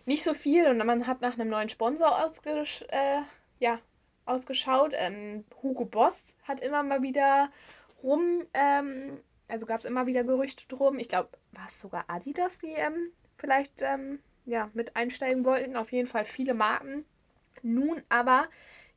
nicht 0.06 0.24
so 0.24 0.34
viel 0.34 0.66
und 0.66 0.78
man 0.78 1.06
hat 1.06 1.20
nach 1.20 1.34
einem 1.34 1.48
neuen 1.48 1.68
Sponsor 1.68 2.24
ausgesch 2.24 2.84
äh, 2.88 3.20
ja, 3.60 3.78
ausgeschaut. 4.24 4.92
Ähm, 4.94 5.44
Hugo 5.62 5.84
Boss 5.84 6.34
hat 6.42 6.60
immer 6.60 6.82
mal 6.82 7.02
wieder 7.02 7.50
rum 8.02 8.44
ähm, 8.54 9.20
also 9.52 9.66
gab 9.66 9.80
es 9.80 9.84
immer 9.84 10.06
wieder 10.06 10.24
Gerüchte 10.24 10.66
drum. 10.66 10.98
Ich 10.98 11.08
glaube, 11.10 11.28
war 11.52 11.66
es 11.66 11.78
sogar 11.78 12.04
Adidas, 12.08 12.58
die 12.58 12.72
ähm, 12.72 13.12
vielleicht 13.36 13.82
ähm, 13.82 14.20
ja, 14.46 14.70
mit 14.72 14.96
einsteigen 14.96 15.44
wollten. 15.44 15.76
Auf 15.76 15.92
jeden 15.92 16.08
Fall 16.08 16.24
viele 16.24 16.54
Marken. 16.54 17.04
Nun 17.62 18.02
aber 18.08 18.48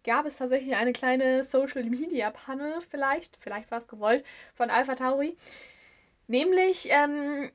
gab 0.06 0.26
es 0.26 0.38
tatsächlich 0.38 0.76
eine 0.76 0.94
kleine 0.94 1.44
Social 1.44 1.84
Media 1.84 2.32
Panne, 2.32 2.80
vielleicht, 2.90 3.38
vielleicht 3.42 3.72
war 3.72 3.80
es 3.80 3.88
gewollt, 3.88 4.26
von 4.54 4.70
Alpha 4.70 4.96
Tauri. 4.96 5.36
Nämlich 6.28 6.88
ähm, 6.92 7.52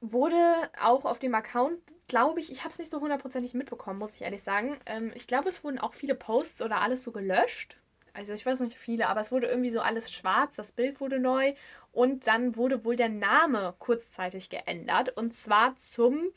wurde 0.00 0.38
auch 0.80 1.04
auf 1.04 1.18
dem 1.18 1.34
Account, 1.34 1.80
glaube 2.06 2.38
ich, 2.40 2.52
ich 2.52 2.60
habe 2.60 2.70
es 2.70 2.78
nicht 2.78 2.92
so 2.92 3.00
hundertprozentig 3.00 3.54
mitbekommen, 3.54 3.98
muss 3.98 4.14
ich 4.14 4.22
ehrlich 4.22 4.42
sagen. 4.42 4.78
Ähm, 4.86 5.10
ich 5.14 5.26
glaube, 5.26 5.48
es 5.48 5.64
wurden 5.64 5.80
auch 5.80 5.94
viele 5.94 6.14
Posts 6.14 6.62
oder 6.62 6.80
alles 6.82 7.02
so 7.02 7.10
gelöscht 7.10 7.78
also 8.16 8.32
ich 8.32 8.46
weiß 8.46 8.60
nicht 8.60 8.76
viele, 8.76 9.08
aber 9.08 9.20
es 9.20 9.30
wurde 9.30 9.46
irgendwie 9.46 9.70
so 9.70 9.80
alles 9.80 10.10
schwarz, 10.10 10.56
das 10.56 10.72
Bild 10.72 11.00
wurde 11.00 11.18
neu 11.18 11.54
und 11.92 12.26
dann 12.26 12.56
wurde 12.56 12.84
wohl 12.84 12.96
der 12.96 13.10
Name 13.10 13.74
kurzzeitig 13.78 14.48
geändert 14.48 15.10
und 15.16 15.34
zwar 15.34 15.76
zum 15.76 16.30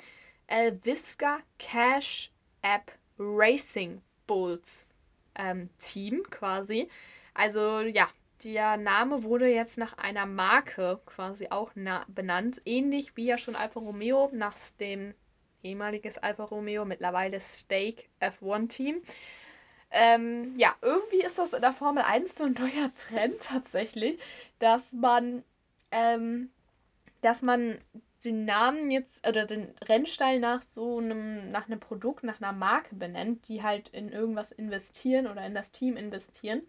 Visca 0.84 1.40
Cash 1.58 2.32
App 2.62 2.92
Racing 3.18 4.02
Bulls 4.28 4.89
ähm, 5.40 5.70
Team 5.80 6.24
quasi. 6.30 6.90
Also 7.34 7.80
ja, 7.80 8.08
der 8.44 8.78
Name 8.78 9.24
wurde 9.24 9.48
jetzt 9.48 9.78
nach 9.78 9.98
einer 9.98 10.26
Marke 10.26 11.00
quasi 11.06 11.48
auch 11.50 11.72
benannt, 12.08 12.62
ähnlich 12.66 13.18
wie 13.18 13.26
ja 13.26 13.38
schon 13.38 13.56
Alfa 13.56 13.80
Romeo 13.80 14.30
nach 14.34 14.56
dem 14.80 15.14
ehemaliges 15.64 16.18
Alfa 16.18 16.46
Romeo, 16.46 16.86
mittlerweile 16.86 17.40
Stake 17.42 18.06
F1 18.22 18.70
Team. 18.70 19.02
Ähm, 19.92 20.54
ja, 20.58 20.76
irgendwie 20.82 21.22
ist 21.22 21.40
das 21.40 21.54
in 21.54 21.62
der 21.62 21.74
Formel 21.74 22.04
1 22.04 22.36
so 22.36 22.46
ein 22.46 22.54
neuer 22.54 22.94
Trend 22.94 23.42
tatsächlich, 23.42 24.20
dass 24.60 24.94
man, 24.94 25.44
ähm, 25.92 26.52
dass 27.22 27.42
man 27.42 27.80
den 28.26 28.46
Namen 28.46 28.92
jetzt 28.92 29.28
oder 29.28 29.46
den 29.46 29.74
Rennstall 29.88 30.40
nach 30.40 30.62
so 30.62 30.98
einem, 30.98 31.52
nach 31.52 31.68
einem 31.68 31.80
Produkt, 31.80 32.24
nach 32.24 32.42
einer 32.42 32.54
Marke 32.54 32.96
benennt, 32.96 33.48
die 33.48 33.64
halt 33.64 33.90
in 33.90 34.10
irgendwas 34.10 34.52
investieren 34.52 35.28
oder 35.28 35.46
in 35.46 35.56
das 35.56 35.72
Team 35.72 35.96
investieren. 35.98 36.62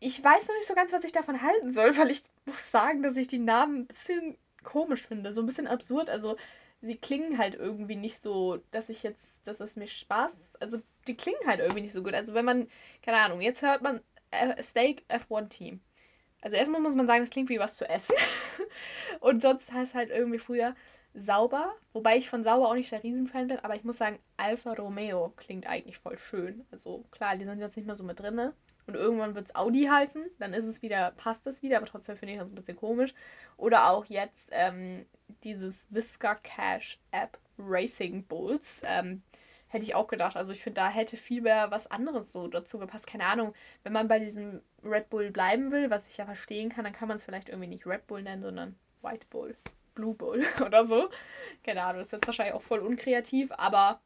Ich 0.00 0.22
weiß 0.22 0.48
noch 0.48 0.56
nicht 0.56 0.66
so 0.66 0.74
ganz, 0.74 0.92
was 0.92 1.04
ich 1.04 1.12
davon 1.12 1.42
halten 1.42 1.72
soll, 1.72 1.96
weil 1.98 2.10
ich 2.10 2.22
muss 2.44 2.70
sagen, 2.70 3.02
dass 3.02 3.16
ich 3.16 3.28
die 3.28 3.38
Namen 3.38 3.80
ein 3.80 3.86
bisschen 3.86 4.36
komisch 4.62 5.06
finde, 5.06 5.32
so 5.32 5.42
ein 5.42 5.46
bisschen 5.46 5.66
absurd. 5.68 6.10
Also 6.10 6.36
sie 6.82 6.96
klingen 6.96 7.38
halt 7.38 7.54
irgendwie 7.54 7.96
nicht 7.96 8.20
so, 8.20 8.60
dass 8.70 8.88
ich 8.88 9.02
jetzt, 9.02 9.46
dass 9.46 9.60
es 9.60 9.76
mir 9.76 9.86
Spaß, 9.86 10.56
also 10.60 10.78
die 11.06 11.16
klingen 11.16 11.46
halt 11.46 11.60
irgendwie 11.60 11.82
nicht 11.82 11.92
so 11.92 12.02
gut. 12.02 12.14
Also 12.14 12.34
wenn 12.34 12.44
man, 12.44 12.68
keine 13.02 13.18
Ahnung, 13.18 13.40
jetzt 13.40 13.62
hört 13.62 13.82
man 13.82 14.00
äh, 14.30 14.62
Steak 14.62 15.04
F1 15.08 15.48
Team. 15.48 15.80
Also 16.40 16.56
erstmal 16.56 16.80
muss 16.80 16.94
man 16.94 17.06
sagen, 17.06 17.20
das 17.20 17.30
klingt 17.30 17.48
wie 17.48 17.58
was 17.58 17.76
zu 17.76 17.88
essen. 17.88 18.14
Und 19.20 19.42
sonst 19.42 19.72
heißt 19.72 19.92
es 19.92 19.94
halt 19.94 20.10
irgendwie 20.10 20.38
früher 20.38 20.74
sauber, 21.16 21.74
wobei 21.92 22.18
ich 22.18 22.28
von 22.28 22.42
sauber 22.42 22.68
auch 22.68 22.74
nicht 22.74 22.92
der 22.92 23.02
Riesenfan 23.02 23.48
bin, 23.48 23.58
aber 23.60 23.74
ich 23.74 23.84
muss 23.84 23.96
sagen, 23.96 24.18
Alfa 24.36 24.74
Romeo 24.74 25.32
klingt 25.36 25.66
eigentlich 25.66 25.98
voll 25.98 26.18
schön. 26.18 26.66
Also 26.70 27.04
klar, 27.10 27.36
die 27.36 27.46
sind 27.46 27.58
jetzt 27.58 27.76
nicht 27.76 27.86
mehr 27.86 27.96
so 27.96 28.04
mit 28.04 28.20
drin. 28.20 28.52
Und 28.86 28.94
irgendwann 28.94 29.34
wird 29.34 29.46
es 29.46 29.54
Audi 29.56 29.84
heißen, 29.84 30.24
dann 30.38 30.52
ist 30.52 30.64
es 30.64 30.80
wieder, 30.82 31.10
passt 31.16 31.46
es 31.46 31.62
wieder, 31.62 31.78
aber 31.78 31.86
trotzdem 31.86 32.16
finde 32.16 32.34
ich 32.34 32.40
das 32.40 32.50
ein 32.50 32.54
bisschen 32.54 32.76
komisch. 32.76 33.14
Oder 33.56 33.90
auch 33.90 34.04
jetzt 34.04 34.50
ähm, 34.52 35.06
dieses 35.42 35.92
Visca 35.92 36.36
Cash 36.36 37.00
App 37.10 37.38
Racing 37.58 38.24
Bulls. 38.26 38.82
Ähm, 38.84 39.22
hätte 39.68 39.84
ich 39.84 39.94
auch 39.94 40.06
gedacht. 40.06 40.36
Also 40.36 40.52
ich 40.52 40.62
finde, 40.62 40.80
da 40.80 40.88
hätte 40.88 41.16
viel 41.16 41.42
mehr 41.42 41.70
was 41.70 41.90
anderes 41.90 42.32
so 42.32 42.48
dazu 42.48 42.78
gepasst. 42.78 43.06
Keine 43.06 43.26
Ahnung, 43.26 43.54
wenn 43.82 43.92
man 43.92 44.08
bei 44.08 44.18
diesem 44.18 44.62
Red 44.84 45.10
Bull 45.10 45.30
bleiben 45.30 45.72
will, 45.72 45.90
was 45.90 46.08
ich 46.08 46.16
ja 46.16 46.24
verstehen 46.24 46.70
kann, 46.70 46.84
dann 46.84 46.92
kann 46.92 47.08
man 47.08 47.16
es 47.16 47.24
vielleicht 47.24 47.48
irgendwie 47.48 47.68
nicht 47.68 47.86
Red 47.86 48.06
Bull 48.06 48.22
nennen, 48.22 48.42
sondern 48.42 48.76
White 49.02 49.26
Bull, 49.30 49.56
Blue 49.94 50.14
Bull 50.14 50.44
oder 50.64 50.86
so. 50.86 51.08
Keine 51.64 51.82
Ahnung, 51.82 52.02
ist 52.02 52.12
jetzt 52.12 52.26
wahrscheinlich 52.26 52.54
auch 52.54 52.62
voll 52.62 52.80
unkreativ, 52.80 53.50
aber 53.52 54.00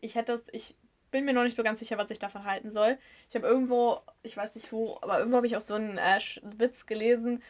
ich 0.00 0.14
hätte 0.14 0.32
das, 0.32 0.44
ich 0.52 0.76
bin 1.10 1.24
mir 1.24 1.32
noch 1.32 1.44
nicht 1.44 1.54
so 1.54 1.62
ganz 1.62 1.78
sicher, 1.78 1.96
was 1.96 2.10
ich 2.10 2.18
davon 2.18 2.44
halten 2.44 2.70
soll. 2.70 2.98
Ich 3.28 3.36
habe 3.36 3.46
irgendwo, 3.46 4.00
ich 4.22 4.36
weiß 4.36 4.56
nicht 4.56 4.72
wo, 4.72 4.98
aber 5.00 5.18
irgendwo 5.18 5.36
habe 5.36 5.46
ich 5.46 5.56
auch 5.56 5.60
so 5.60 5.74
einen 5.74 5.96
äh, 5.96 6.18
Witz 6.42 6.86
gelesen, 6.86 7.42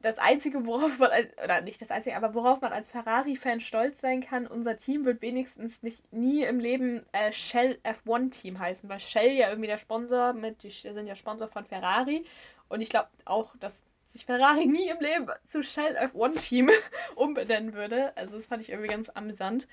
das 0.00 0.18
Einzige, 0.18 0.64
worauf 0.64 0.98
man, 0.98 1.10
oder 1.42 1.60
nicht 1.60 1.80
das 1.80 1.90
Einzige, 1.90 2.16
aber 2.16 2.34
worauf 2.34 2.60
man 2.60 2.72
als 2.72 2.88
Ferrari-Fan 2.88 3.60
stolz 3.60 4.00
sein 4.00 4.20
kann, 4.20 4.46
unser 4.46 4.76
Team 4.76 5.04
wird 5.04 5.22
wenigstens 5.22 5.82
nicht 5.82 6.12
nie 6.12 6.44
im 6.44 6.60
Leben 6.60 7.04
äh, 7.12 7.32
Shell 7.32 7.78
F1-Team 7.82 8.60
heißen, 8.60 8.88
weil 8.88 9.00
Shell 9.00 9.32
ja 9.32 9.48
irgendwie 9.48 9.66
der 9.66 9.76
Sponsor 9.76 10.34
mit, 10.34 10.62
die 10.62 10.70
sind 10.70 11.06
ja 11.06 11.16
Sponsor 11.16 11.48
von 11.48 11.64
Ferrari 11.64 12.24
und 12.68 12.80
ich 12.80 12.90
glaube 12.90 13.08
auch, 13.24 13.56
dass 13.56 13.82
sich 14.10 14.24
Ferrari 14.24 14.66
nie 14.66 14.88
im 14.88 15.00
Leben 15.00 15.26
zu 15.46 15.64
Shell 15.64 15.96
F1-Team 15.96 16.70
umbenennen 17.16 17.74
würde. 17.74 18.16
Also 18.16 18.36
das 18.36 18.46
fand 18.46 18.62
ich 18.62 18.70
irgendwie 18.70 18.88
ganz 18.88 19.08
amüsant. 19.08 19.66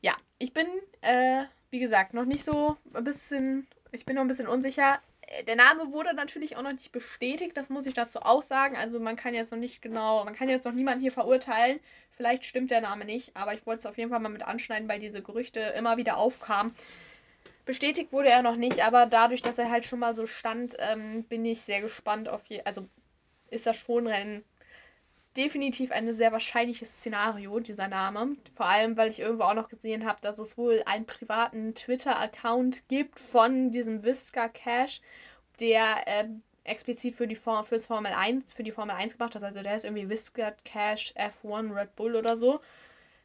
Ja, 0.00 0.14
ich 0.38 0.52
bin, 0.52 0.66
äh, 1.02 1.44
wie 1.70 1.78
gesagt, 1.78 2.14
noch 2.14 2.24
nicht 2.24 2.44
so 2.44 2.76
ein 2.94 3.04
bisschen, 3.04 3.66
ich 3.92 4.06
bin 4.06 4.16
noch 4.16 4.22
ein 4.22 4.28
bisschen 4.28 4.48
unsicher 4.48 4.98
der 5.46 5.56
Name 5.56 5.92
wurde 5.92 6.14
natürlich 6.14 6.56
auch 6.56 6.62
noch 6.62 6.72
nicht 6.72 6.92
bestätigt, 6.92 7.56
das 7.56 7.68
muss 7.68 7.86
ich 7.86 7.94
dazu 7.94 8.20
auch 8.20 8.42
sagen. 8.42 8.76
Also 8.76 8.98
man 8.98 9.16
kann 9.16 9.34
jetzt 9.34 9.52
noch 9.52 9.58
nicht 9.58 9.82
genau, 9.82 10.24
man 10.24 10.34
kann 10.34 10.48
jetzt 10.48 10.64
noch 10.64 10.72
niemanden 10.72 11.02
hier 11.02 11.12
verurteilen. 11.12 11.80
Vielleicht 12.10 12.44
stimmt 12.44 12.70
der 12.70 12.80
Name 12.80 13.04
nicht, 13.04 13.36
aber 13.36 13.54
ich 13.54 13.64
wollte 13.66 13.80
es 13.80 13.86
auf 13.86 13.98
jeden 13.98 14.10
Fall 14.10 14.20
mal 14.20 14.28
mit 14.28 14.42
anschneiden, 14.42 14.88
weil 14.88 14.98
diese 14.98 15.22
Gerüchte 15.22 15.60
immer 15.60 15.96
wieder 15.96 16.16
aufkamen. 16.16 16.74
Bestätigt 17.64 18.12
wurde 18.12 18.30
er 18.30 18.42
noch 18.42 18.56
nicht, 18.56 18.84
aber 18.84 19.06
dadurch, 19.06 19.42
dass 19.42 19.58
er 19.58 19.70
halt 19.70 19.84
schon 19.84 19.98
mal 19.98 20.14
so 20.14 20.26
stand, 20.26 20.74
ähm, 20.78 21.24
bin 21.24 21.44
ich 21.44 21.60
sehr 21.60 21.82
gespannt 21.82 22.28
auf 22.28 22.44
je. 22.46 22.62
Also 22.64 22.88
ist 23.50 23.66
das 23.66 23.76
schon 23.76 24.08
ein 24.08 24.42
definitiv 25.38 25.92
ein 25.92 26.12
sehr 26.12 26.32
wahrscheinliches 26.32 26.98
Szenario, 26.98 27.60
dieser 27.60 27.88
Name. 27.88 28.36
Vor 28.54 28.66
allem, 28.66 28.96
weil 28.96 29.08
ich 29.08 29.20
irgendwo 29.20 29.44
auch 29.44 29.54
noch 29.54 29.68
gesehen 29.68 30.04
habe, 30.04 30.20
dass 30.20 30.38
es 30.38 30.58
wohl 30.58 30.82
einen 30.84 31.06
privaten 31.06 31.74
Twitter-Account 31.74 32.88
gibt 32.88 33.20
von 33.20 33.70
diesem 33.70 34.02
Visca 34.02 34.48
Cash, 34.48 35.00
der 35.60 36.06
äh, 36.06 36.28
explizit 36.64 37.14
für 37.14 37.28
die 37.28 37.36
For 37.36 37.64
fürs 37.64 37.86
Formel 37.86 38.12
1, 38.12 38.52
für 38.52 38.64
die 38.64 38.72
Formel 38.72 38.96
1 38.96 39.16
gemacht 39.16 39.36
hat. 39.36 39.44
Also 39.44 39.62
der 39.62 39.76
ist 39.76 39.84
irgendwie 39.84 40.08
Visca 40.08 40.50
Cash 40.64 41.14
F1 41.16 41.74
Red 41.74 41.94
Bull 41.94 42.16
oder 42.16 42.36
so. 42.36 42.60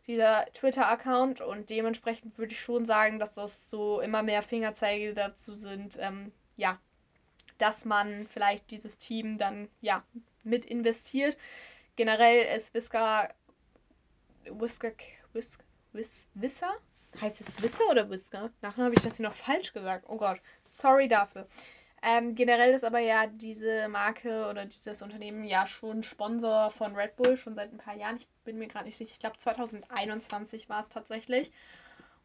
Dieser 0.05 0.45
Twitter-Account 0.53 1.41
und 1.41 1.69
dementsprechend 1.69 2.37
würde 2.37 2.51
ich 2.51 2.59
schon 2.59 2.85
sagen, 2.85 3.19
dass 3.19 3.33
das 3.33 3.69
so 3.69 4.01
immer 4.01 4.21
mehr 4.21 4.43
Fingerzeige 4.43 5.13
dazu 5.13 5.55
sind, 5.55 5.97
ähm, 5.99 6.31
ja, 6.57 6.77
dass 7.57 7.85
man 7.85 8.27
vielleicht 8.27 8.69
dieses 8.69 8.97
Team 8.97 9.37
dann 9.37 9.69
ja 9.81 10.03
mit 10.43 10.65
investiert. 10.65 11.37
Generell 11.95 12.55
ist 12.55 12.73
Whisker 12.73 13.29
Whisker 14.45 14.91
Whisker 15.33 15.63
Whis, 15.93 16.27
Wisser? 16.33 16.73
Heißt 17.21 17.39
es 17.39 17.61
Wisser 17.61 17.87
oder 17.91 18.09
Whisker? 18.09 18.49
Nachher 18.61 18.85
habe 18.85 18.95
ich 18.95 19.01
das 19.01 19.17
hier 19.17 19.27
noch 19.27 19.35
falsch 19.35 19.73
gesagt. 19.73 20.05
Oh 20.07 20.17
Gott, 20.17 20.41
sorry 20.65 21.07
dafür. 21.07 21.47
Ähm, 22.01 22.35
generell 22.35 22.73
ist 22.73 22.83
aber 22.83 22.99
ja 22.99 23.27
diese 23.27 23.87
Marke 23.87 24.49
oder 24.49 24.65
dieses 24.65 25.01
Unternehmen 25.03 25.45
ja 25.45 25.67
schon 25.67 26.03
Sponsor 26.03 26.69
von 26.71 26.95
Red 26.95 27.15
Bull, 27.15 27.37
schon 27.37 27.55
seit 27.55 27.71
ein 27.71 27.77
paar 27.77 27.95
Jahren. 27.95 28.17
Ich 28.17 28.27
bin 28.43 28.57
mir 28.57 28.67
gerade 28.67 28.85
nicht 28.85 28.97
sicher. 28.97 29.11
Ich 29.13 29.19
glaube 29.19 29.37
2021 29.37 30.67
war 30.67 30.79
es 30.79 30.89
tatsächlich. 30.89 31.51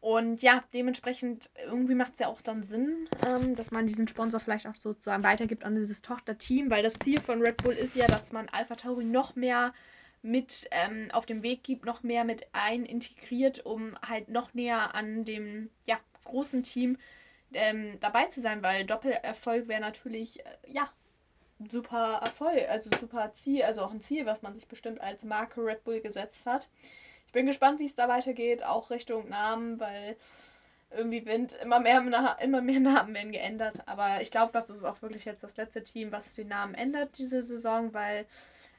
Und 0.01 0.41
ja, 0.41 0.61
dementsprechend 0.73 1.49
irgendwie 1.65 1.95
macht 1.95 2.13
es 2.13 2.19
ja 2.19 2.27
auch 2.27 2.41
dann 2.41 2.63
Sinn, 2.63 3.09
ähm, 3.27 3.55
dass 3.55 3.71
man 3.71 3.85
diesen 3.85 4.07
Sponsor 4.07 4.39
vielleicht 4.39 4.65
auch 4.65 4.75
sozusagen 4.75 5.23
weitergibt 5.23 5.65
an 5.65 5.75
dieses 5.75 6.01
Tochterteam, 6.01 6.69
weil 6.69 6.83
das 6.83 6.93
Ziel 6.93 7.19
von 7.19 7.41
Red 7.41 7.57
Bull 7.57 7.73
ist 7.73 7.95
ja, 7.95 8.07
dass 8.07 8.31
man 8.31 8.47
Alpha 8.49 8.75
Tauri 8.75 9.03
noch 9.03 9.35
mehr 9.35 9.73
mit 10.21 10.67
ähm, 10.71 11.09
auf 11.11 11.25
dem 11.25 11.43
Weg 11.43 11.63
gibt, 11.63 11.85
noch 11.85 12.03
mehr 12.03 12.23
mit 12.23 12.47
ein 12.53 12.85
integriert, 12.85 13.65
um 13.65 13.97
halt 14.01 14.29
noch 14.29 14.53
näher 14.53 14.95
an 14.95 15.25
dem 15.25 15.69
ja, 15.85 15.97
großen 16.23 16.63
Team 16.63 16.97
ähm, 17.53 17.99
dabei 17.99 18.25
zu 18.27 18.39
sein, 18.41 18.63
weil 18.63 18.85
Doppelerfolg 18.85 19.67
wäre 19.67 19.81
natürlich, 19.81 20.39
äh, 20.45 20.57
ja, 20.67 20.89
super 21.69 22.19
Erfolg, 22.21 22.69
also 22.69 22.89
super 22.97 23.33
Ziel, 23.33 23.63
also 23.63 23.81
auch 23.81 23.91
ein 23.91 24.01
Ziel, 24.01 24.25
was 24.25 24.41
man 24.41 24.53
sich 24.55 24.67
bestimmt 24.67 25.01
als 25.01 25.25
Marke 25.25 25.61
Red 25.61 25.83
Bull 25.83 25.99
gesetzt 25.99 26.45
hat. 26.45 26.69
Ich 27.29 27.33
bin 27.33 27.45
gespannt, 27.45 27.77
wie 27.77 27.85
es 27.85 27.95
da 27.95 28.07
weitergeht, 28.07 28.63
auch 28.63 28.89
Richtung 28.89 29.29
Namen, 29.29 29.79
weil 29.79 30.17
irgendwie 30.89 31.23
Wind, 31.27 31.55
immer 31.61 31.79
mehr, 31.79 32.01
immer 32.41 32.61
mehr 32.61 32.79
Namen 32.79 33.13
werden 33.13 33.31
geändert. 33.31 33.75
Aber 33.85 34.19
ich 34.23 34.31
glaube, 34.31 34.51
das 34.51 34.71
ist 34.71 34.83
auch 34.83 35.03
wirklich 35.03 35.25
jetzt 35.25 35.43
das 35.43 35.55
letzte 35.55 35.83
Team, 35.83 36.11
was 36.11 36.33
den 36.33 36.47
Namen 36.47 36.73
ändert 36.73 37.19
diese 37.19 37.43
Saison, 37.43 37.93
weil 37.93 38.25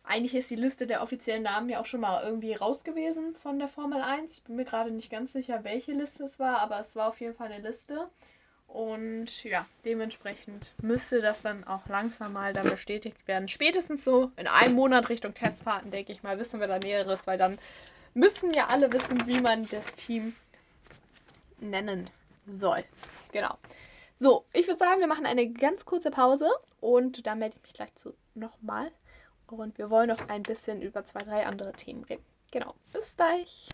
eigentlich 0.02 0.34
ist 0.34 0.50
die 0.50 0.56
Liste 0.56 0.88
der 0.88 1.00
offiziellen 1.00 1.44
Namen 1.44 1.68
ja 1.68 1.78
auch 1.78 1.86
schon 1.86 2.00
mal 2.00 2.24
irgendwie 2.24 2.52
raus 2.54 2.82
gewesen 2.82 3.36
von 3.36 3.60
der 3.60 3.68
Formel 3.68 4.02
1. 4.02 4.38
Ich 4.38 4.42
bin 4.42 4.56
mir 4.56 4.64
gerade 4.64 4.90
nicht 4.90 5.12
ganz 5.12 5.32
sicher, 5.32 5.62
welche 5.62 5.92
Liste 5.92 6.24
es 6.24 6.40
war, 6.40 6.58
aber 6.58 6.80
es 6.80 6.96
war 6.96 7.06
auf 7.06 7.20
jeden 7.20 7.36
Fall 7.36 7.52
eine 7.52 7.64
Liste. 7.64 8.10
Und 8.66 9.44
ja, 9.44 9.64
dementsprechend 9.84 10.74
müsste 10.82 11.20
das 11.20 11.42
dann 11.42 11.62
auch 11.62 11.86
langsam 11.86 12.32
mal 12.32 12.52
dann 12.52 12.68
bestätigt 12.68 13.28
werden. 13.28 13.46
Spätestens 13.46 14.02
so 14.02 14.32
in 14.36 14.48
einem 14.48 14.74
Monat 14.74 15.08
Richtung 15.08 15.34
Testfahrten, 15.34 15.92
denke 15.92 16.10
ich 16.10 16.24
mal, 16.24 16.40
wissen 16.40 16.58
wir 16.58 16.66
da 16.66 16.80
Näheres, 16.80 17.28
weil 17.28 17.38
dann 17.38 17.56
müssen 18.14 18.52
ja 18.52 18.68
alle 18.68 18.92
wissen, 18.92 19.26
wie 19.26 19.40
man 19.40 19.66
das 19.68 19.94
Team 19.94 20.34
nennen 21.58 22.10
soll. 22.46 22.84
Genau. 23.32 23.56
So, 24.16 24.44
ich 24.52 24.66
würde 24.66 24.78
sagen, 24.78 25.00
wir 25.00 25.06
machen 25.06 25.26
eine 25.26 25.50
ganz 25.50 25.84
kurze 25.84 26.10
Pause 26.10 26.50
und 26.80 27.26
dann 27.26 27.38
melde 27.38 27.56
ich 27.56 27.62
mich 27.62 27.72
gleich 27.72 27.94
zu 27.94 28.14
nochmal. 28.34 28.90
Und 29.46 29.78
wir 29.78 29.90
wollen 29.90 30.08
noch 30.08 30.28
ein 30.28 30.42
bisschen 30.42 30.82
über 30.82 31.04
zwei, 31.04 31.20
drei 31.20 31.46
andere 31.46 31.72
Themen 31.72 32.04
reden. 32.04 32.24
Genau, 32.52 32.74
bis 32.92 33.16
gleich. 33.16 33.68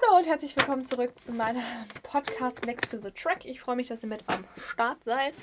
Hallo 0.00 0.18
und 0.18 0.26
herzlich 0.26 0.56
willkommen 0.56 0.84
zurück 0.84 1.18
zu 1.18 1.32
meinem 1.32 1.62
Podcast 2.02 2.64
Next 2.64 2.90
to 2.90 2.98
the 2.98 3.10
Track. 3.10 3.44
Ich 3.44 3.60
freue 3.60 3.76
mich, 3.76 3.88
dass 3.88 4.02
ihr 4.02 4.08
mit 4.08 4.22
am 4.28 4.44
Start 4.56 5.02
seid. 5.04 5.34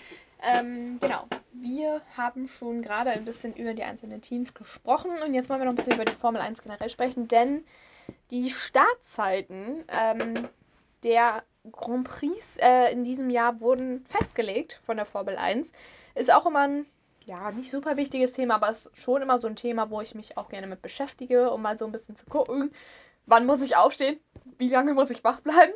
Ähm, 0.42 1.00
genau, 1.00 1.26
wir 1.52 2.02
haben 2.16 2.48
schon 2.48 2.82
gerade 2.82 3.12
ein 3.12 3.26
bisschen 3.26 3.56
über 3.56 3.74
die 3.74 3.84
einzelnen 3.84 4.22
Teams 4.22 4.54
gesprochen 4.54 5.12
und 5.26 5.34
jetzt 5.34 5.50
wollen 5.50 5.60
wir 5.60 5.66
noch 5.66 5.74
ein 5.74 5.78
bisschen 5.78 5.96
über 5.96 6.06
die 6.06 6.14
Formel 6.14 6.42
1 6.42 6.62
generell 6.62 6.90
sprechen, 6.90 7.28
denn 7.28 7.64
die 8.32 8.52
Startzeiten 8.52 9.84
ähm, 9.90 10.48
der 11.04 11.44
Grand 11.72 12.08
Prix 12.08 12.58
äh, 12.58 12.92
in 12.92 13.04
diesem 13.04 13.30
Jahr 13.30 13.60
wurden 13.60 14.06
festgelegt 14.06 14.80
von 14.86 14.98
der 14.98 15.06
Formel 15.06 15.38
1. 15.38 15.72
Ist 16.16 16.32
auch 16.32 16.46
immer 16.46 16.68
ein 16.68 16.86
ja, 17.26 17.52
nicht 17.52 17.72
super 17.72 17.98
wichtiges 17.98 18.32
Thema, 18.32 18.56
aber 18.56 18.70
ist 18.70 18.90
schon 18.94 19.22
immer 19.22 19.38
so 19.38 19.48
ein 19.48 19.58
Thema, 19.58 19.90
wo 19.90 20.00
ich 20.00 20.16
mich 20.16 20.38
auch 20.38 20.48
gerne 20.48 20.66
mit 20.66 20.82
beschäftige, 20.82 21.52
um 21.52 21.62
mal 21.62 21.78
so 21.78 21.86
ein 21.86 21.92
bisschen 21.92 22.16
zu 22.16 22.26
gucken, 22.26 22.72
wann 23.26 23.46
muss 23.46 23.62
ich 23.62 23.76
aufstehen, 23.76 24.18
wie 24.58 24.70
lange 24.70 24.94
muss 24.94 25.10
ich 25.10 25.24
wach 25.26 25.42
bleiben. 25.42 25.74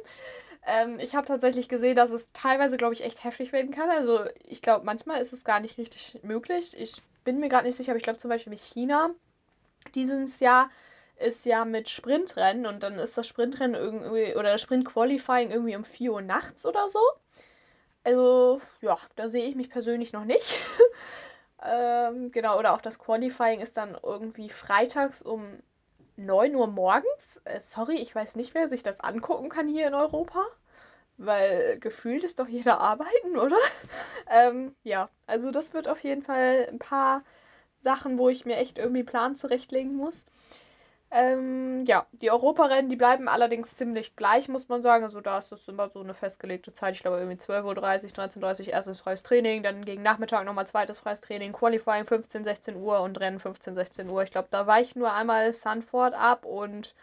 Ähm, 0.65 0.99
ich 0.99 1.15
habe 1.15 1.27
tatsächlich 1.27 1.69
gesehen, 1.69 1.95
dass 1.95 2.11
es 2.11 2.27
teilweise, 2.33 2.77
glaube 2.77 2.93
ich, 2.93 3.03
echt 3.03 3.23
heftig 3.23 3.51
werden 3.51 3.71
kann. 3.71 3.89
Also 3.89 4.25
ich 4.47 4.61
glaube, 4.61 4.85
manchmal 4.85 5.21
ist 5.21 5.33
es 5.33 5.43
gar 5.43 5.59
nicht 5.59 5.77
richtig 5.77 6.19
möglich. 6.23 6.79
Ich 6.79 7.01
bin 7.23 7.39
mir 7.39 7.49
gerade 7.49 7.65
nicht 7.65 7.75
sicher, 7.75 7.91
aber 7.91 7.97
ich 7.97 8.03
glaube 8.03 8.19
zum 8.19 8.29
Beispiel 8.29 8.51
mit 8.51 8.59
China 8.59 9.11
dieses 9.95 10.39
Jahr 10.39 10.69
ist 11.17 11.45
ja 11.45 11.65
mit 11.65 11.89
Sprintrennen 11.89 12.65
und 12.65 12.83
dann 12.83 12.99
ist 12.99 13.17
das 13.17 13.27
Sprintrennen 13.27 13.75
irgendwie 13.75 14.35
oder 14.35 14.53
das 14.53 14.61
Sprint-Qualifying 14.61 15.51
irgendwie 15.51 15.75
um 15.75 15.83
4 15.83 16.13
Uhr 16.13 16.21
nachts 16.21 16.65
oder 16.65 16.89
so. 16.89 16.99
Also, 18.03 18.61
ja, 18.81 18.97
da 19.15 19.27
sehe 19.29 19.47
ich 19.47 19.55
mich 19.55 19.69
persönlich 19.69 20.13
noch 20.13 20.25
nicht. 20.25 20.59
Ähm, 21.63 22.31
genau, 22.31 22.57
oder 22.57 22.73
auch 22.73 22.81
das 22.81 22.97
Qualifying 22.97 23.59
ist 23.59 23.77
dann 23.77 23.95
irgendwie 24.01 24.49
freitags 24.49 25.21
um 25.21 25.59
9 26.25 26.55
Uhr 26.55 26.67
morgens. 26.67 27.41
Äh, 27.45 27.59
sorry, 27.59 27.95
ich 27.95 28.13
weiß 28.13 28.35
nicht, 28.35 28.53
wer 28.53 28.69
sich 28.69 28.83
das 28.83 28.99
angucken 28.99 29.49
kann 29.49 29.67
hier 29.67 29.87
in 29.87 29.93
Europa. 29.93 30.45
Weil 31.17 31.79
gefühlt 31.79 32.23
ist 32.23 32.39
doch 32.39 32.47
jeder 32.47 32.79
arbeiten, 32.79 33.37
oder? 33.37 33.57
ähm, 34.31 34.75
ja, 34.83 35.09
also 35.27 35.51
das 35.51 35.73
wird 35.73 35.87
auf 35.87 36.03
jeden 36.03 36.23
Fall 36.23 36.67
ein 36.71 36.79
paar 36.79 37.23
Sachen, 37.81 38.17
wo 38.17 38.29
ich 38.29 38.45
mir 38.45 38.57
echt 38.57 38.77
irgendwie 38.77 39.03
Plan 39.03 39.35
zurechtlegen 39.35 39.95
muss. 39.95 40.25
Ähm, 41.13 41.83
ja, 41.85 42.05
die 42.13 42.31
Europarennen, 42.31 42.89
die 42.89 42.95
bleiben 42.95 43.27
allerdings 43.27 43.75
ziemlich 43.75 44.15
gleich, 44.15 44.47
muss 44.47 44.69
man 44.69 44.81
sagen. 44.81 45.03
Also 45.03 45.19
da 45.19 45.37
ist 45.39 45.51
das 45.51 45.67
immer 45.67 45.89
so 45.89 45.99
eine 45.99 46.13
festgelegte 46.13 46.71
Zeit. 46.71 46.95
Ich 46.95 47.01
glaube 47.01 47.17
irgendwie 47.17 47.37
12.30 47.37 47.63
Uhr, 47.65 47.73
13.30 47.73 48.61
Uhr 48.61 48.73
erstes 48.73 49.01
freies 49.01 49.21
Training, 49.21 49.61
dann 49.61 49.83
gegen 49.83 50.03
Nachmittag 50.03 50.45
nochmal 50.45 50.67
zweites 50.67 50.99
freies 50.99 51.19
Training, 51.19 51.51
Qualifying 51.51 52.05
15, 52.05 52.45
16 52.45 52.75
Uhr 52.77 53.01
und 53.01 53.19
Rennen 53.19 53.39
15, 53.39 53.75
16 53.75 54.09
Uhr. 54.09 54.23
Ich 54.23 54.31
glaube, 54.31 54.47
da 54.51 54.65
weicht 54.67 54.95
nur 54.95 55.11
einmal 55.13 55.51
Sanford 55.51 56.13
ab 56.13 56.45
und 56.45 56.95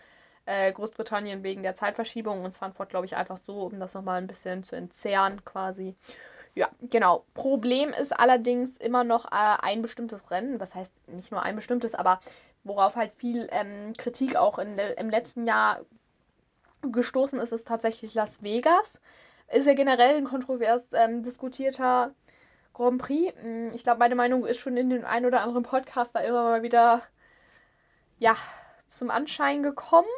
äh, 0.46 0.72
Großbritannien 0.72 1.42
wegen 1.42 1.62
der 1.62 1.74
Zeitverschiebung 1.74 2.42
und 2.42 2.54
Sanford, 2.54 2.88
glaube 2.88 3.04
ich, 3.04 3.14
einfach 3.14 3.36
so, 3.36 3.60
um 3.66 3.78
das 3.78 3.92
nochmal 3.92 4.22
ein 4.22 4.26
bisschen 4.26 4.62
zu 4.62 4.74
entzerren 4.74 5.44
quasi. 5.44 5.94
Ja, 6.54 6.70
genau. 6.80 7.24
Problem 7.34 7.90
ist 7.90 8.18
allerdings 8.18 8.78
immer 8.78 9.04
noch 9.04 9.26
äh, 9.26 9.56
ein 9.62 9.82
bestimmtes 9.82 10.30
Rennen. 10.30 10.58
Was 10.58 10.74
heißt 10.74 10.92
nicht 11.08 11.30
nur 11.30 11.42
ein 11.42 11.54
bestimmtes, 11.54 11.94
aber 11.94 12.18
worauf 12.68 12.96
halt 12.96 13.12
viel 13.12 13.48
ähm, 13.50 13.92
Kritik 13.96 14.36
auch 14.36 14.58
in, 14.58 14.78
im 14.78 15.10
letzten 15.10 15.46
Jahr 15.46 15.80
gestoßen 16.82 17.38
ist, 17.38 17.52
ist 17.52 17.66
tatsächlich 17.66 18.14
Las 18.14 18.42
Vegas. 18.42 19.00
Ist 19.48 19.66
ja 19.66 19.74
generell 19.74 20.16
ein 20.16 20.24
kontrovers 20.24 20.88
ähm, 20.92 21.22
diskutierter 21.22 22.14
Grand 22.74 23.00
Prix. 23.00 23.34
Hm, 23.40 23.70
ich 23.74 23.82
glaube, 23.82 23.98
meine 23.98 24.14
Meinung 24.14 24.46
ist 24.46 24.60
schon 24.60 24.76
in 24.76 24.90
den 24.90 25.04
ein 25.04 25.26
oder 25.26 25.40
anderen 25.40 25.62
Podcast 25.62 26.14
da 26.14 26.20
immer 26.20 26.42
mal 26.42 26.62
wieder 26.62 27.02
ja, 28.18 28.36
zum 28.86 29.10
Anschein 29.10 29.62
gekommen. 29.62 30.08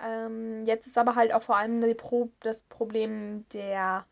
Ähm, 0.00 0.64
jetzt 0.64 0.86
ist 0.86 0.98
aber 0.98 1.16
halt 1.16 1.32
auch 1.32 1.42
vor 1.42 1.56
allem 1.56 1.96
Pro 1.96 2.30
das 2.40 2.62
Problem 2.62 3.46
der, 3.52 4.06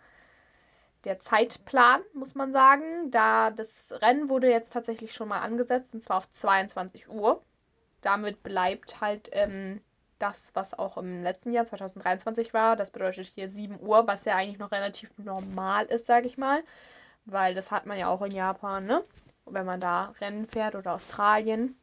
der 1.04 1.18
Zeitplan, 1.18 2.02
muss 2.12 2.34
man 2.34 2.52
sagen. 2.52 3.10
Da 3.10 3.50
das 3.50 3.92
Rennen 3.92 4.28
wurde 4.28 4.50
jetzt 4.50 4.72
tatsächlich 4.72 5.12
schon 5.12 5.28
mal 5.28 5.40
angesetzt 5.40 5.94
und 5.94 6.02
zwar 6.02 6.18
auf 6.18 6.30
22 6.30 7.08
Uhr 7.08 7.42
damit 8.06 8.42
bleibt 8.44 9.00
halt 9.00 9.28
ähm, 9.32 9.80
das, 10.18 10.52
was 10.54 10.78
auch 10.78 10.96
im 10.96 11.22
letzten 11.22 11.52
Jahr 11.52 11.66
2023 11.66 12.54
war. 12.54 12.76
Das 12.76 12.90
bedeutet 12.92 13.26
hier 13.26 13.48
7 13.48 13.80
Uhr, 13.80 14.06
was 14.06 14.24
ja 14.24 14.36
eigentlich 14.36 14.58
noch 14.58 14.70
relativ 14.70 15.12
normal 15.18 15.86
ist, 15.86 16.06
sage 16.06 16.28
ich 16.28 16.38
mal. 16.38 16.62
Weil 17.24 17.54
das 17.54 17.72
hat 17.72 17.86
man 17.86 17.98
ja 17.98 18.08
auch 18.08 18.22
in 18.22 18.30
Japan, 18.30 18.86
ne? 18.86 19.02
Wenn 19.44 19.66
man 19.66 19.80
da 19.80 20.14
Rennen 20.20 20.46
fährt 20.46 20.76
oder 20.76 20.94
Australien. 20.94 21.76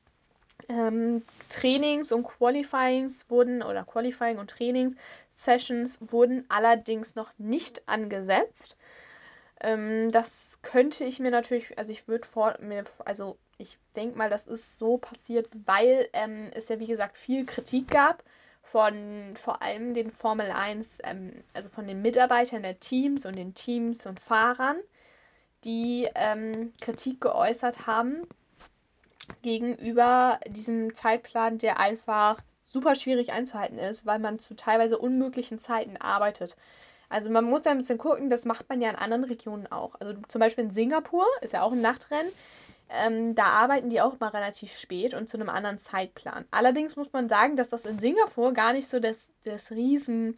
Ähm, 0.69 1.23
Trainings 1.49 2.11
und 2.11 2.23
Qualifyings 2.23 3.29
wurden, 3.29 3.61
oder 3.61 3.83
Qualifying 3.83 4.37
und 4.37 4.49
Trainings-Sessions 4.49 5.99
wurden 5.99 6.45
allerdings 6.47 7.15
noch 7.15 7.31
nicht 7.37 7.87
angesetzt. 7.89 8.77
Ähm, 9.59 10.11
das 10.11 10.59
könnte 10.61 11.03
ich 11.03 11.19
mir 11.19 11.31
natürlich, 11.31 11.77
also 11.77 11.91
ich 11.91 12.07
würde 12.07 12.27
vor 12.27 12.55
mir, 12.61 12.83
also 13.05 13.37
ich 13.63 13.77
denke 13.95 14.17
mal, 14.17 14.29
das 14.29 14.45
ist 14.45 14.77
so 14.77 14.97
passiert, 14.97 15.49
weil 15.65 16.07
ähm, 16.13 16.51
es 16.53 16.69
ja 16.69 16.79
wie 16.79 16.87
gesagt 16.87 17.17
viel 17.17 17.45
Kritik 17.45 17.87
gab 17.87 18.23
von 18.61 19.35
vor 19.35 19.61
allem 19.61 19.93
den 19.93 20.11
Formel 20.11 20.51
1, 20.51 20.99
ähm, 21.03 21.31
also 21.53 21.69
von 21.69 21.87
den 21.87 22.01
Mitarbeitern 22.01 22.63
der 22.63 22.79
Teams 22.79 23.25
und 23.25 23.35
den 23.35 23.53
Teams 23.53 24.05
und 24.05 24.19
Fahrern, 24.19 24.77
die 25.63 26.09
ähm, 26.15 26.73
Kritik 26.81 27.21
geäußert 27.21 27.87
haben 27.87 28.27
gegenüber 29.41 30.39
diesem 30.47 30.93
Zeitplan, 30.93 31.57
der 31.57 31.79
einfach 31.79 32.41
super 32.65 32.95
schwierig 32.95 33.31
einzuhalten 33.31 33.77
ist, 33.77 34.05
weil 34.05 34.19
man 34.19 34.39
zu 34.39 34.55
teilweise 34.55 34.97
unmöglichen 34.97 35.59
Zeiten 35.59 35.97
arbeitet. 35.97 36.57
Also 37.13 37.29
man 37.29 37.45
muss 37.45 37.63
ja 37.65 37.71
ein 37.71 37.77
bisschen 37.77 37.99
gucken, 37.99 38.27
das 38.27 38.43
macht 38.43 38.67
man 38.69 38.81
ja 38.81 38.89
in 38.89 38.95
anderen 38.95 39.23
Regionen 39.23 39.71
auch. 39.71 39.93
Also 39.99 40.15
zum 40.27 40.39
Beispiel 40.39 40.63
in 40.63 40.71
Singapur 40.71 41.25
ist 41.41 41.53
ja 41.53 41.61
auch 41.61 41.71
ein 41.71 41.81
Nachtrennen. 41.81 42.31
Ähm, 42.89 43.35
da 43.35 43.43
arbeiten 43.43 43.89
die 43.89 44.01
auch 44.01 44.19
mal 44.19 44.29
relativ 44.29 44.75
spät 44.75 45.13
und 45.13 45.29
zu 45.29 45.37
einem 45.37 45.49
anderen 45.49 45.77
Zeitplan. 45.77 46.45
Allerdings 46.49 46.95
muss 46.95 47.13
man 47.13 47.29
sagen, 47.29 47.55
dass 47.55 47.69
das 47.69 47.85
in 47.85 47.99
Singapur 47.99 48.51
gar 48.53 48.73
nicht 48.73 48.87
so 48.87 48.99
das, 48.99 49.27
das 49.43 49.69
Riesending 49.69 50.37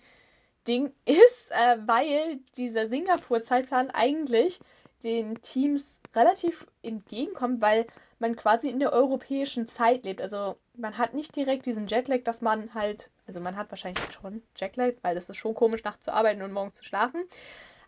ist, 1.06 1.52
äh, 1.52 1.78
weil 1.86 2.40
dieser 2.58 2.90
Singapur-Zeitplan 2.90 3.92
eigentlich 3.92 4.60
den 5.02 5.42
Teams 5.42 5.98
relativ 6.14 6.68
entgegenkommt, 6.82 7.62
weil 7.62 7.88
man 8.20 8.36
quasi 8.36 8.70
in 8.70 8.80
der 8.80 8.92
europäischen 8.92 9.70
Zeit 9.70 10.04
lebt. 10.04 10.22
Also 10.22 10.58
man 10.78 10.98
hat 10.98 11.14
nicht 11.14 11.36
direkt 11.36 11.66
diesen 11.66 11.88
Jetlag, 11.88 12.24
dass 12.24 12.42
man 12.42 12.74
halt, 12.74 13.10
also 13.28 13.40
man 13.40 13.56
hat 13.56 13.70
wahrscheinlich 13.70 14.04
schon 14.12 14.44
Jetlag, 14.56 14.94
weil 15.02 15.18
es 15.18 15.30
ist 15.30 15.38
schon 15.38 15.56
komisch, 15.56 15.84
nachts 15.84 16.06
zu 16.06 16.14
arbeiten 16.14 16.42
und 16.42 16.52
morgens 16.52 16.76
zu 16.76 16.84
schlafen. 16.84 17.26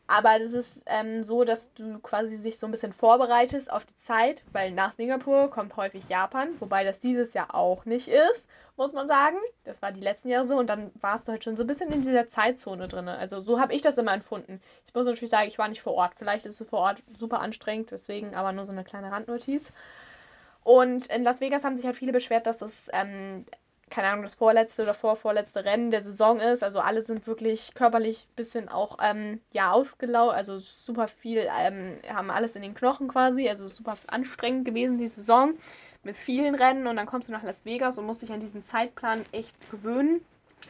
Aber 0.10 0.40
das 0.40 0.54
ist 0.54 0.84
ähm, 0.86 1.22
so, 1.22 1.44
dass 1.44 1.74
du 1.74 2.00
quasi 2.00 2.38
sich 2.38 2.58
so 2.58 2.66
ein 2.66 2.72
bisschen 2.72 2.94
vorbereitest 2.94 3.70
auf 3.70 3.84
die 3.84 3.96
Zeit, 3.98 4.42
weil 4.54 4.72
nach 4.72 4.94
Singapur 4.94 5.50
kommt 5.50 5.76
häufig 5.76 6.08
Japan, 6.08 6.50
wobei 6.62 6.86
das 6.86 7.00
dieses 7.00 7.34
Jahr 7.34 7.54
auch 7.54 7.84
nicht 7.84 8.08
ist, 8.08 8.48
muss 8.78 8.94
man 8.94 9.10
sagen. 9.10 9.36
Das 9.66 9.82
war 9.82 9.92
die 9.92 10.00
letzten 10.00 10.30
Jahre 10.30 10.48
so 10.48 10.58
und 10.58 10.68
dann 10.68 10.92
warst 11.02 11.28
du 11.28 11.34
halt 11.34 11.44
schon 11.44 11.58
so 11.58 11.64
ein 11.64 11.68
bisschen 11.68 11.92
in 11.92 12.04
dieser 12.04 12.30
Zeitzone 12.30 12.88
drin. 12.88 13.10
Also 13.10 13.42
so 13.42 13.60
habe 13.60 13.74
ich 13.74 13.82
das 13.82 13.98
immer 13.98 14.14
empfunden. 14.14 14.62
Ich 14.86 14.94
muss 14.94 15.06
natürlich 15.06 15.30
sagen, 15.30 15.50
ich 15.50 15.58
war 15.58 15.68
nicht 15.68 15.82
vor 15.82 15.94
Ort. 15.94 16.14
Vielleicht 16.16 16.46
ist 16.46 16.62
es 16.62 16.70
vor 16.70 16.80
Ort 16.80 17.04
super 17.18 17.42
anstrengend, 17.42 17.92
deswegen 17.92 18.34
aber 18.34 18.54
nur 18.54 18.64
so 18.64 18.72
eine 18.72 18.86
kleine 18.86 19.12
Randnotiz. 19.12 19.74
Und 20.68 21.08
in 21.08 21.24
Las 21.24 21.40
Vegas 21.40 21.64
haben 21.64 21.78
sich 21.78 21.86
halt 21.86 21.96
viele 21.96 22.12
beschwert, 22.12 22.46
dass 22.46 22.62
es 22.62 22.90
ähm, 22.92 23.46
keine 23.90 24.10
Ahnung, 24.10 24.24
das 24.24 24.36
vorletzte 24.36 24.84
oder 24.84 24.94
vorvorletzte 24.94 25.64
Rennen 25.64 25.92
der 25.92 26.02
Saison 26.02 26.42
ist. 26.42 26.62
Also 26.62 26.82
alle 26.82 27.06
sind 27.06 27.26
wirklich 27.26 27.74
körperlich 27.74 28.28
ein 28.30 28.36
bisschen 28.36 28.68
auch, 28.68 28.98
ähm, 29.02 29.40
ja, 29.54 29.72
ausgelaugt. 29.72 30.34
Also 30.34 30.60
super 30.60 31.08
viel, 31.08 31.48
ähm, 31.58 31.98
haben 32.14 32.30
alles 32.30 32.58
in 32.58 32.64
den 32.64 32.74
Knochen 32.76 33.08
quasi. 33.08 33.48
Also 33.48 33.70
super 33.70 33.96
anstrengend 34.08 34.66
gewesen 34.66 34.98
die 34.98 35.08
Saison 35.08 35.54
mit 36.04 36.18
vielen 36.18 36.54
Rennen. 36.54 36.86
Und 36.86 36.98
dann 36.98 37.06
kommst 37.06 37.30
du 37.30 37.32
nach 37.32 37.44
Las 37.44 37.64
Vegas 37.64 37.98
und 37.98 38.06
musst 38.06 38.22
dich 38.22 38.34
an 38.34 38.42
diesen 38.42 38.66
Zeitplan 38.66 39.24
echt 39.32 39.56
gewöhnen, 39.72 40.20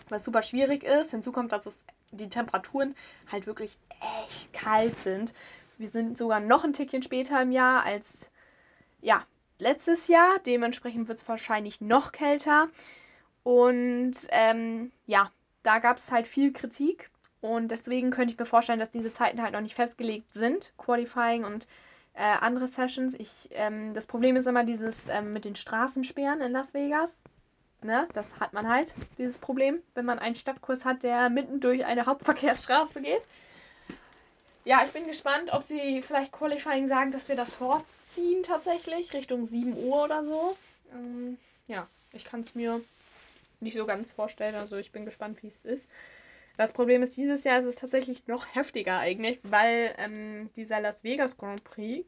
was 0.09 0.23
super 0.23 0.43
schwierig 0.43 0.83
ist. 0.83 1.09
Hinzu 1.09 1.31
kommt, 1.31 1.51
dass 1.53 1.65
es 1.65 1.75
die 2.11 2.29
Temperaturen 2.29 2.93
halt 3.31 3.47
wirklich 3.47 3.79
echt 4.27 4.53
kalt 4.53 4.99
sind. 4.99 5.33
Wir 5.79 5.89
sind 5.89 6.19
sogar 6.19 6.39
noch 6.39 6.63
ein 6.63 6.73
Tickchen 6.73 7.01
später 7.01 7.41
im 7.41 7.51
Jahr 7.51 7.83
als, 7.83 8.29
ja, 9.01 9.23
letztes 9.59 10.07
Jahr. 10.07 10.39
Dementsprechend 10.45 11.07
wird 11.07 11.19
es 11.19 11.27
wahrscheinlich 11.27 11.81
noch 11.81 12.11
kälter. 12.11 12.69
Und 13.43 14.15
ähm, 14.29 14.91
ja, 15.05 15.31
da 15.63 15.79
gab 15.79 15.97
es 15.97 16.11
halt 16.11 16.27
viel 16.27 16.53
Kritik. 16.53 17.09
Und 17.41 17.69
deswegen 17.69 18.09
könnte 18.11 18.33
ich 18.33 18.39
mir 18.39 18.45
vorstellen, 18.45 18.79
dass 18.79 18.89
diese 18.89 19.13
Zeiten 19.13 19.41
halt 19.41 19.53
noch 19.53 19.61
nicht 19.61 19.75
festgelegt 19.75 20.33
sind. 20.33 20.73
Qualifying 20.77 21.43
und 21.43 21.67
äh, 22.13 22.23
andere 22.23 22.67
Sessions. 22.67 23.13
Ich, 23.13 23.49
ähm, 23.51 23.93
das 23.93 24.07
Problem 24.07 24.35
ist 24.35 24.47
immer 24.47 24.63
dieses 24.63 25.07
ähm, 25.07 25.33
mit 25.33 25.45
den 25.45 25.55
Straßensperren 25.55 26.41
in 26.41 26.51
Las 26.51 26.73
Vegas. 26.73 27.23
Ne? 27.83 28.07
Das 28.13 28.39
hat 28.39 28.53
man 28.53 28.67
halt, 28.67 28.95
dieses 29.19 29.37
Problem, 29.37 29.81
wenn 29.93 30.05
man 30.05 30.17
einen 30.17 30.35
Stadtkurs 30.35 30.83
hat, 30.83 31.03
der 31.03 31.29
mitten 31.29 31.59
durch 31.59 31.85
eine 31.85 32.07
Hauptverkehrsstraße 32.07 33.01
geht. 33.01 33.21
Ja, 34.67 34.83
ich 34.85 34.91
bin 34.91 35.07
gespannt, 35.07 35.53
ob 35.53 35.63
sie 35.63 36.01
vielleicht 36.01 36.33
Qualifying 36.33 36.89
sagen, 36.89 37.11
dass 37.11 37.29
wir 37.29 37.37
das 37.37 37.53
vorziehen 37.53 38.43
tatsächlich, 38.43 39.13
Richtung 39.13 39.45
7 39.45 39.77
Uhr 39.77 40.03
oder 40.03 40.25
so. 40.25 40.57
Ähm, 40.91 41.37
ja, 41.67 41.87
ich 42.11 42.25
kann 42.25 42.41
es 42.41 42.53
mir 42.53 42.81
nicht 43.61 43.77
so 43.77 43.85
ganz 43.85 44.11
vorstellen. 44.11 44.55
Also 44.55 44.75
ich 44.75 44.91
bin 44.91 45.05
gespannt, 45.05 45.41
wie 45.41 45.47
es 45.47 45.61
ist. 45.61 45.87
Das 46.57 46.73
Problem 46.73 47.01
ist, 47.01 47.15
dieses 47.15 47.45
Jahr 47.45 47.59
ist 47.59 47.65
es 47.65 47.77
tatsächlich 47.77 48.27
noch 48.27 48.55
heftiger 48.55 48.99
eigentlich, 48.99 49.39
weil 49.43 49.95
ähm, 49.99 50.49
dieser 50.57 50.81
Las 50.81 51.05
Vegas 51.05 51.37
Grand 51.37 51.63
Prix 51.63 52.05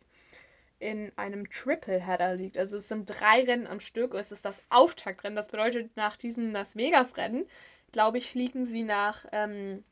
in 0.80 1.14
einem 1.16 1.50
Triple-Header 1.50 2.36
liegt. 2.36 2.58
Also 2.58 2.76
es 2.76 2.90
sind 2.90 3.06
drei 3.06 3.46
Rennen 3.46 3.68
am 3.68 3.80
Stück. 3.80 4.14
Es 4.16 4.34
ist 4.34 4.44
das 4.44 4.64
Auftaktrennen. 4.70 5.38
Das 5.38 5.48
bedeutet, 5.48 5.96
nach 5.96 6.18
diesem 6.18 6.52
Las 6.52 6.76
Vegas-Rennen, 6.76 7.46
glaube 7.94 8.18
ich, 8.18 8.30
fliegen 8.30 8.66
sie 8.66 8.84
nach, 8.84 9.24
ähm, 9.32 9.86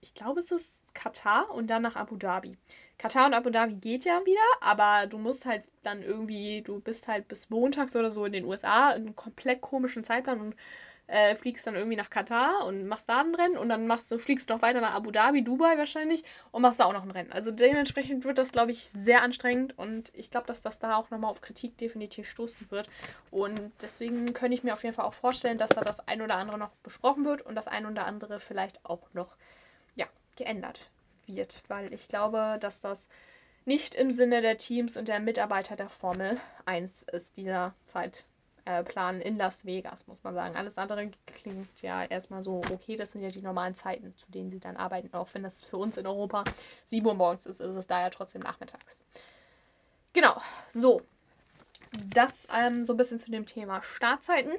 ich 0.00 0.14
glaube, 0.14 0.40
es 0.40 0.50
ist 0.50 0.94
Katar 0.94 1.50
und 1.50 1.68
dann 1.68 1.82
nach 1.82 1.96
Abu 1.96 2.16
Dhabi. 2.16 2.56
Katar 2.98 3.26
und 3.26 3.34
Abu 3.34 3.50
Dhabi 3.50 3.74
geht 3.74 4.04
ja 4.04 4.20
wieder, 4.24 4.40
aber 4.60 5.06
du 5.06 5.18
musst 5.18 5.46
halt 5.46 5.64
dann 5.82 6.02
irgendwie, 6.02 6.62
du 6.62 6.80
bist 6.80 7.08
halt 7.08 7.28
bis 7.28 7.50
montags 7.50 7.96
oder 7.96 8.10
so 8.10 8.24
in 8.24 8.32
den 8.32 8.44
USA 8.44 8.90
in 8.90 9.02
einem 9.02 9.16
komplett 9.16 9.60
komischen 9.60 10.04
Zeitplan 10.04 10.40
und 10.40 10.54
äh, 11.10 11.34
fliegst 11.34 11.66
dann 11.66 11.74
irgendwie 11.74 11.96
nach 11.96 12.08
Katar 12.08 12.66
und 12.66 12.86
machst 12.86 13.08
da 13.08 13.20
ein 13.20 13.34
Rennen 13.34 13.58
und 13.58 13.68
dann 13.68 13.86
machst 13.86 14.10
du, 14.10 14.18
fliegst 14.18 14.48
du 14.48 14.54
noch 14.54 14.62
weiter 14.62 14.80
nach 14.80 14.94
Abu 14.94 15.10
Dhabi, 15.10 15.42
Dubai 15.42 15.76
wahrscheinlich 15.76 16.22
und 16.52 16.62
machst 16.62 16.78
da 16.78 16.84
auch 16.84 16.92
noch 16.92 17.02
ein 17.02 17.10
Rennen. 17.10 17.32
Also 17.32 17.50
dementsprechend 17.50 18.24
wird 18.24 18.38
das, 18.38 18.52
glaube 18.52 18.70
ich, 18.70 18.84
sehr 18.84 19.22
anstrengend 19.22 19.76
und 19.76 20.12
ich 20.14 20.30
glaube, 20.30 20.46
dass 20.46 20.62
das 20.62 20.78
da 20.78 20.96
auch 20.96 21.10
nochmal 21.10 21.30
auf 21.30 21.40
Kritik 21.40 21.76
definitiv 21.78 22.28
stoßen 22.28 22.70
wird. 22.70 22.88
Und 23.30 23.60
deswegen 23.82 24.32
könnte 24.32 24.54
ich 24.54 24.62
mir 24.62 24.72
auf 24.72 24.84
jeden 24.84 24.94
Fall 24.94 25.04
auch 25.04 25.14
vorstellen, 25.14 25.58
dass 25.58 25.70
da 25.70 25.80
das 25.80 26.06
ein 26.06 26.22
oder 26.22 26.36
andere 26.36 26.58
noch 26.58 26.70
besprochen 26.82 27.24
wird 27.24 27.42
und 27.42 27.56
das 27.56 27.66
ein 27.66 27.86
oder 27.86 28.06
andere 28.06 28.38
vielleicht 28.38 28.84
auch 28.84 29.12
noch, 29.12 29.36
geändert 30.40 30.90
wird, 31.26 31.60
weil 31.68 31.92
ich 31.92 32.08
glaube, 32.08 32.56
dass 32.60 32.80
das 32.80 33.08
nicht 33.64 33.94
im 33.94 34.10
Sinne 34.10 34.40
der 34.40 34.56
Teams 34.56 34.96
und 34.96 35.06
der 35.06 35.20
Mitarbeiter 35.20 35.76
der 35.76 35.88
Formel 35.88 36.40
1 36.64 37.02
ist, 37.12 37.36
dieser 37.36 37.74
Zeitplan 37.86 39.20
in 39.20 39.36
Las 39.36 39.66
Vegas, 39.66 40.06
muss 40.06 40.18
man 40.22 40.34
sagen. 40.34 40.56
Alles 40.56 40.78
andere 40.78 41.10
klingt 41.26 41.82
ja 41.82 42.04
erstmal 42.04 42.42
so, 42.42 42.62
okay, 42.70 42.96
das 42.96 43.12
sind 43.12 43.20
ja 43.20 43.28
die 43.28 43.42
normalen 43.42 43.74
Zeiten, 43.74 44.16
zu 44.16 44.32
denen 44.32 44.50
sie 44.50 44.60
dann 44.60 44.76
arbeiten. 44.76 45.12
Auch 45.12 45.28
wenn 45.34 45.42
das 45.42 45.62
für 45.62 45.76
uns 45.76 45.98
in 45.98 46.06
Europa 46.06 46.44
7 46.86 47.06
Uhr 47.06 47.14
morgens 47.14 47.46
ist, 47.46 47.60
ist 47.60 47.76
es 47.76 47.86
da 47.86 48.00
ja 48.00 48.08
trotzdem 48.10 48.40
nachmittags. 48.40 49.04
Genau, 50.12 50.40
so. 50.70 51.02
Das 52.14 52.46
ähm, 52.56 52.84
so 52.84 52.94
ein 52.94 52.96
bisschen 52.96 53.18
zu 53.18 53.30
dem 53.30 53.46
Thema 53.46 53.82
Startzeiten. 53.82 54.52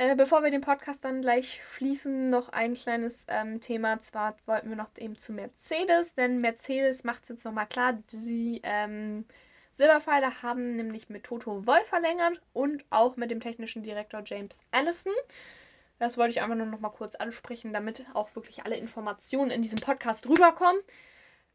Äh, 0.00 0.14
bevor 0.14 0.44
wir 0.44 0.52
den 0.52 0.60
Podcast 0.60 1.04
dann 1.04 1.22
gleich 1.22 1.60
schließen, 1.60 2.30
noch 2.30 2.50
ein 2.50 2.74
kleines 2.74 3.26
ähm, 3.26 3.60
Thema. 3.60 3.98
Zwar 3.98 4.36
wollten 4.46 4.68
wir 4.68 4.76
noch 4.76 4.90
eben 4.96 5.18
zu 5.18 5.32
Mercedes, 5.32 6.14
denn 6.14 6.40
Mercedes 6.40 7.02
macht 7.02 7.24
es 7.24 7.30
jetzt 7.30 7.44
nochmal 7.44 7.66
klar, 7.66 7.98
die 8.12 8.60
ähm, 8.62 9.24
Silberpfeile 9.72 10.40
haben 10.44 10.76
nämlich 10.76 11.08
mit 11.08 11.24
Toto 11.24 11.66
Wolf 11.66 11.88
verlängert 11.88 12.40
und 12.52 12.84
auch 12.90 13.16
mit 13.16 13.32
dem 13.32 13.40
technischen 13.40 13.82
Direktor 13.82 14.22
James 14.24 14.60
Allison. 14.70 15.12
Das 15.98 16.16
wollte 16.16 16.30
ich 16.30 16.42
einfach 16.42 16.54
nur 16.54 16.66
noch 16.66 16.78
mal 16.78 16.90
kurz 16.90 17.16
ansprechen, 17.16 17.72
damit 17.72 18.04
auch 18.14 18.32
wirklich 18.36 18.64
alle 18.64 18.76
Informationen 18.76 19.50
in 19.50 19.62
diesem 19.62 19.80
Podcast 19.80 20.28
rüberkommen. 20.28 20.80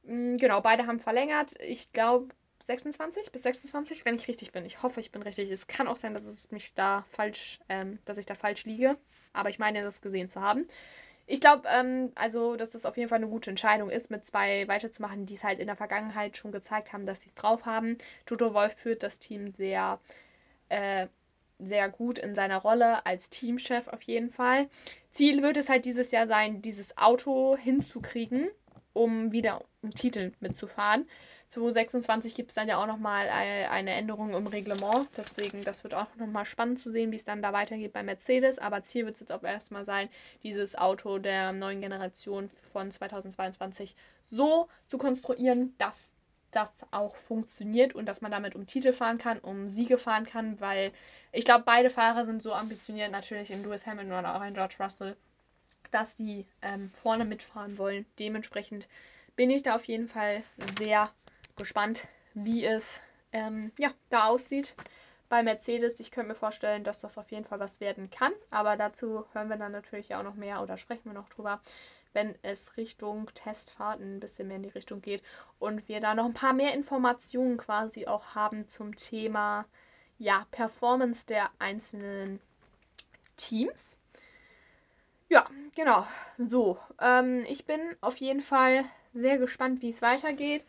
Mm, 0.04 0.36
genau, 0.36 0.60
beide 0.60 0.86
haben 0.86 1.00
verlängert. 1.00 1.54
Ich 1.62 1.94
glaube, 1.94 2.36
26 2.64 3.32
bis 3.32 3.44
26, 3.44 4.06
wenn 4.06 4.16
ich 4.16 4.28
richtig 4.28 4.52
bin. 4.54 4.66
Ich 4.66 4.84
hoffe, 4.84 5.02
ich 5.02 5.12
bin 5.12 5.22
richtig. 5.22 5.52
Es 5.52 5.68
kann 5.68 5.88
auch 5.88 5.98
sein, 5.98 6.14
dass 6.14 6.24
es 6.24 6.50
mich 6.52 6.74
da 6.74 7.06
falsch, 7.10 7.60
ähm, 7.70 8.00
dass 8.06 8.18
ich 8.18 8.26
da 8.26 8.36
falsch 8.36 8.66
liege. 8.66 8.98
Aber 9.34 9.50
ich 9.50 9.60
meine, 9.60 9.84
das 9.84 10.02
gesehen 10.02 10.30
zu 10.30 10.42
haben. 10.42 10.66
Ich 11.26 11.42
glaube, 11.42 11.68
ähm, 11.70 12.12
also, 12.16 12.56
dass 12.56 12.72
das 12.72 12.86
auf 12.86 12.98
jeden 12.98 13.10
Fall 13.10 13.18
eine 13.18 13.28
gute 13.28 13.50
Entscheidung 13.50 13.90
ist, 13.90 14.12
mit 14.12 14.26
zwei 14.26 14.68
weiterzumachen, 14.68 15.26
die 15.26 15.36
es 15.36 15.44
halt 15.44 15.60
in 15.60 15.68
der 15.68 15.76
Vergangenheit 15.76 16.38
schon 16.38 16.52
gezeigt 16.52 16.94
haben, 16.94 17.06
dass 17.06 17.22
sie 17.22 17.30
es 17.30 17.36
drauf 17.36 17.66
haben. 17.66 17.98
Toto 18.26 18.54
Wolf 18.54 18.76
führt 18.76 19.04
das 19.04 19.20
Team 19.20 19.54
sehr, 19.54 20.00
äh, 20.70 21.08
sehr 21.60 21.90
gut 21.90 22.20
in 22.20 22.36
seiner 22.36 22.58
Rolle 22.58 23.06
als 23.06 23.30
Teamchef 23.30 23.88
auf 23.88 24.02
jeden 24.02 24.32
Fall. 24.32 24.68
Ziel 25.12 25.42
wird 25.44 25.58
es 25.58 25.70
halt 25.70 25.86
dieses 25.86 26.12
Jahr 26.12 26.28
sein, 26.28 26.62
dieses 26.62 26.98
Auto 26.98 27.56
hinzukriegen, 27.58 28.50
um 28.92 29.32
wieder 29.32 29.64
um 29.82 29.94
Titel 29.94 30.34
mitzufahren. 30.42 31.08
2026 31.54 32.34
gibt 32.34 32.50
es 32.50 32.56
dann 32.56 32.68
ja 32.68 32.82
auch 32.82 32.88
nochmal 32.88 33.30
eine 33.30 33.92
Änderung 33.92 34.34
im 34.34 34.48
Reglement. 34.48 35.08
Deswegen, 35.16 35.64
das 35.64 35.84
wird 35.84 35.94
auch 35.94 36.08
nochmal 36.18 36.46
spannend 36.46 36.80
zu 36.80 36.92
sehen, 36.92 37.12
wie 37.12 37.16
es 37.16 37.26
dann 37.26 37.44
da 37.44 37.54
weitergeht 37.54 37.94
bei 37.94 38.02
Mercedes. 38.02 38.58
Aber 38.58 38.82
Ziel 38.82 39.06
wird 39.06 39.16
es 39.16 39.20
jetzt 39.20 39.32
auch 39.32 39.44
erstmal 39.44 39.86
sein, 39.86 40.10
dieses 40.42 40.76
Auto 40.76 41.20
der 41.20 41.52
neuen 41.52 41.82
Generation 41.82 42.50
von 42.50 42.90
2022 42.90 43.96
so 44.32 44.68
zu 44.88 44.98
konstruieren, 44.98 45.76
dass 45.78 46.14
das 46.50 46.86
auch 46.92 47.16
funktioniert 47.16 47.94
und 47.94 48.08
dass 48.08 48.22
man 48.22 48.32
damit 48.32 48.56
um 48.56 48.66
Titel 48.66 48.92
fahren 48.92 49.20
kann, 49.20 49.40
um 49.40 49.68
Siege 49.68 49.98
fahren 49.98 50.26
kann, 50.26 50.60
weil 50.60 50.92
ich 51.32 51.46
glaube, 51.46 51.64
beide 51.66 51.90
Fahrer 51.90 52.26
sind 52.26 52.42
so 52.42 52.54
ambitioniert, 52.54 53.12
natürlich 53.12 53.52
in 53.52 53.64
Lewis 53.64 53.86
Hamilton 53.86 54.14
oder 54.20 54.36
auch 54.36 54.44
in 54.44 54.54
George 54.54 54.76
Russell, 54.80 55.16
dass 55.92 56.16
die 56.16 56.46
ähm, 56.62 56.92
vorne 56.96 57.26
mitfahren 57.26 57.78
wollen. 57.78 58.06
Dementsprechend 58.20 58.88
bin 59.36 59.50
ich 59.50 59.64
da 59.64 59.76
auf 59.76 59.86
jeden 59.86 60.08
Fall 60.08 60.44
sehr 60.78 61.12
gespannt, 61.56 62.08
wie 62.34 62.66
es 62.66 63.02
ähm, 63.32 63.72
ja, 63.78 63.92
da 64.10 64.28
aussieht 64.28 64.76
bei 65.30 65.42
Mercedes. 65.42 66.00
Ich 66.00 66.12
könnte 66.12 66.30
mir 66.30 66.36
vorstellen, 66.36 66.84
dass 66.84 67.02
das 67.02 67.18
auf 67.18 67.32
jeden 67.32 67.46
Fall 67.46 67.60
was 67.60 67.82
werden 67.82 68.10
kann. 68.12 68.34
Aber 68.52 68.78
dazu 68.78 69.26
hören 69.34 69.50
wir 69.50 69.58
dann 69.58 69.72
natürlich 69.72 70.14
auch 70.16 70.24
noch 70.24 70.36
mehr 70.36 70.62
oder 70.62 70.78
sprechen 70.78 71.06
wir 71.06 71.14
noch 71.14 71.30
drüber, 71.30 71.60
wenn 72.14 72.36
es 72.44 72.78
Richtung 72.78 73.28
Testfahrten 73.34 74.18
ein 74.18 74.20
bisschen 74.20 74.48
mehr 74.48 74.58
in 74.58 74.64
die 74.64 74.70
Richtung 74.70 75.02
geht 75.02 75.24
und 75.58 75.88
wir 75.88 76.02
da 76.02 76.14
noch 76.14 76.26
ein 76.26 76.36
paar 76.36 76.54
mehr 76.54 76.76
Informationen 76.76 77.58
quasi 77.58 78.06
auch 78.06 78.36
haben 78.36 78.68
zum 78.68 78.96
Thema 78.96 79.66
ja, 80.20 80.46
Performance 80.52 81.26
der 81.26 81.50
einzelnen 81.58 82.40
Teams. 83.36 83.98
Ja, 85.30 85.48
genau. 85.76 86.06
So, 86.38 86.78
ähm, 87.02 87.44
ich 87.50 87.66
bin 87.66 87.80
auf 88.02 88.18
jeden 88.18 88.42
Fall 88.42 88.86
sehr 89.14 89.40
gespannt, 89.40 89.82
wie 89.82 89.90
es 89.90 90.04
weitergeht. 90.04 90.64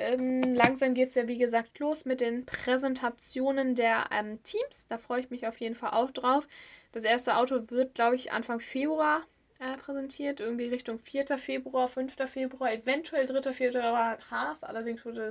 Ähm, 0.00 0.54
langsam 0.54 0.94
geht 0.94 1.10
es 1.10 1.14
ja, 1.14 1.28
wie 1.28 1.38
gesagt, 1.38 1.78
los 1.78 2.06
mit 2.06 2.20
den 2.20 2.46
Präsentationen 2.46 3.74
der 3.74 4.06
ähm, 4.10 4.42
Teams. 4.42 4.86
Da 4.88 4.98
freue 4.98 5.20
ich 5.20 5.30
mich 5.30 5.46
auf 5.46 5.60
jeden 5.60 5.74
Fall 5.74 5.90
auch 5.90 6.10
drauf. 6.10 6.48
Das 6.92 7.04
erste 7.04 7.36
Auto 7.36 7.70
wird, 7.70 7.94
glaube 7.94 8.16
ich, 8.16 8.32
Anfang 8.32 8.60
Februar 8.60 9.22
äh, 9.60 9.76
präsentiert. 9.76 10.40
Irgendwie 10.40 10.68
Richtung 10.68 10.98
4. 10.98 11.38
Februar, 11.38 11.86
5. 11.86 12.16
Februar, 12.26 12.72
eventuell 12.72 13.26
3. 13.26 13.52
Februar 13.52 14.18
Haas. 14.30 14.64
Allerdings 14.64 15.04
wurde, 15.04 15.28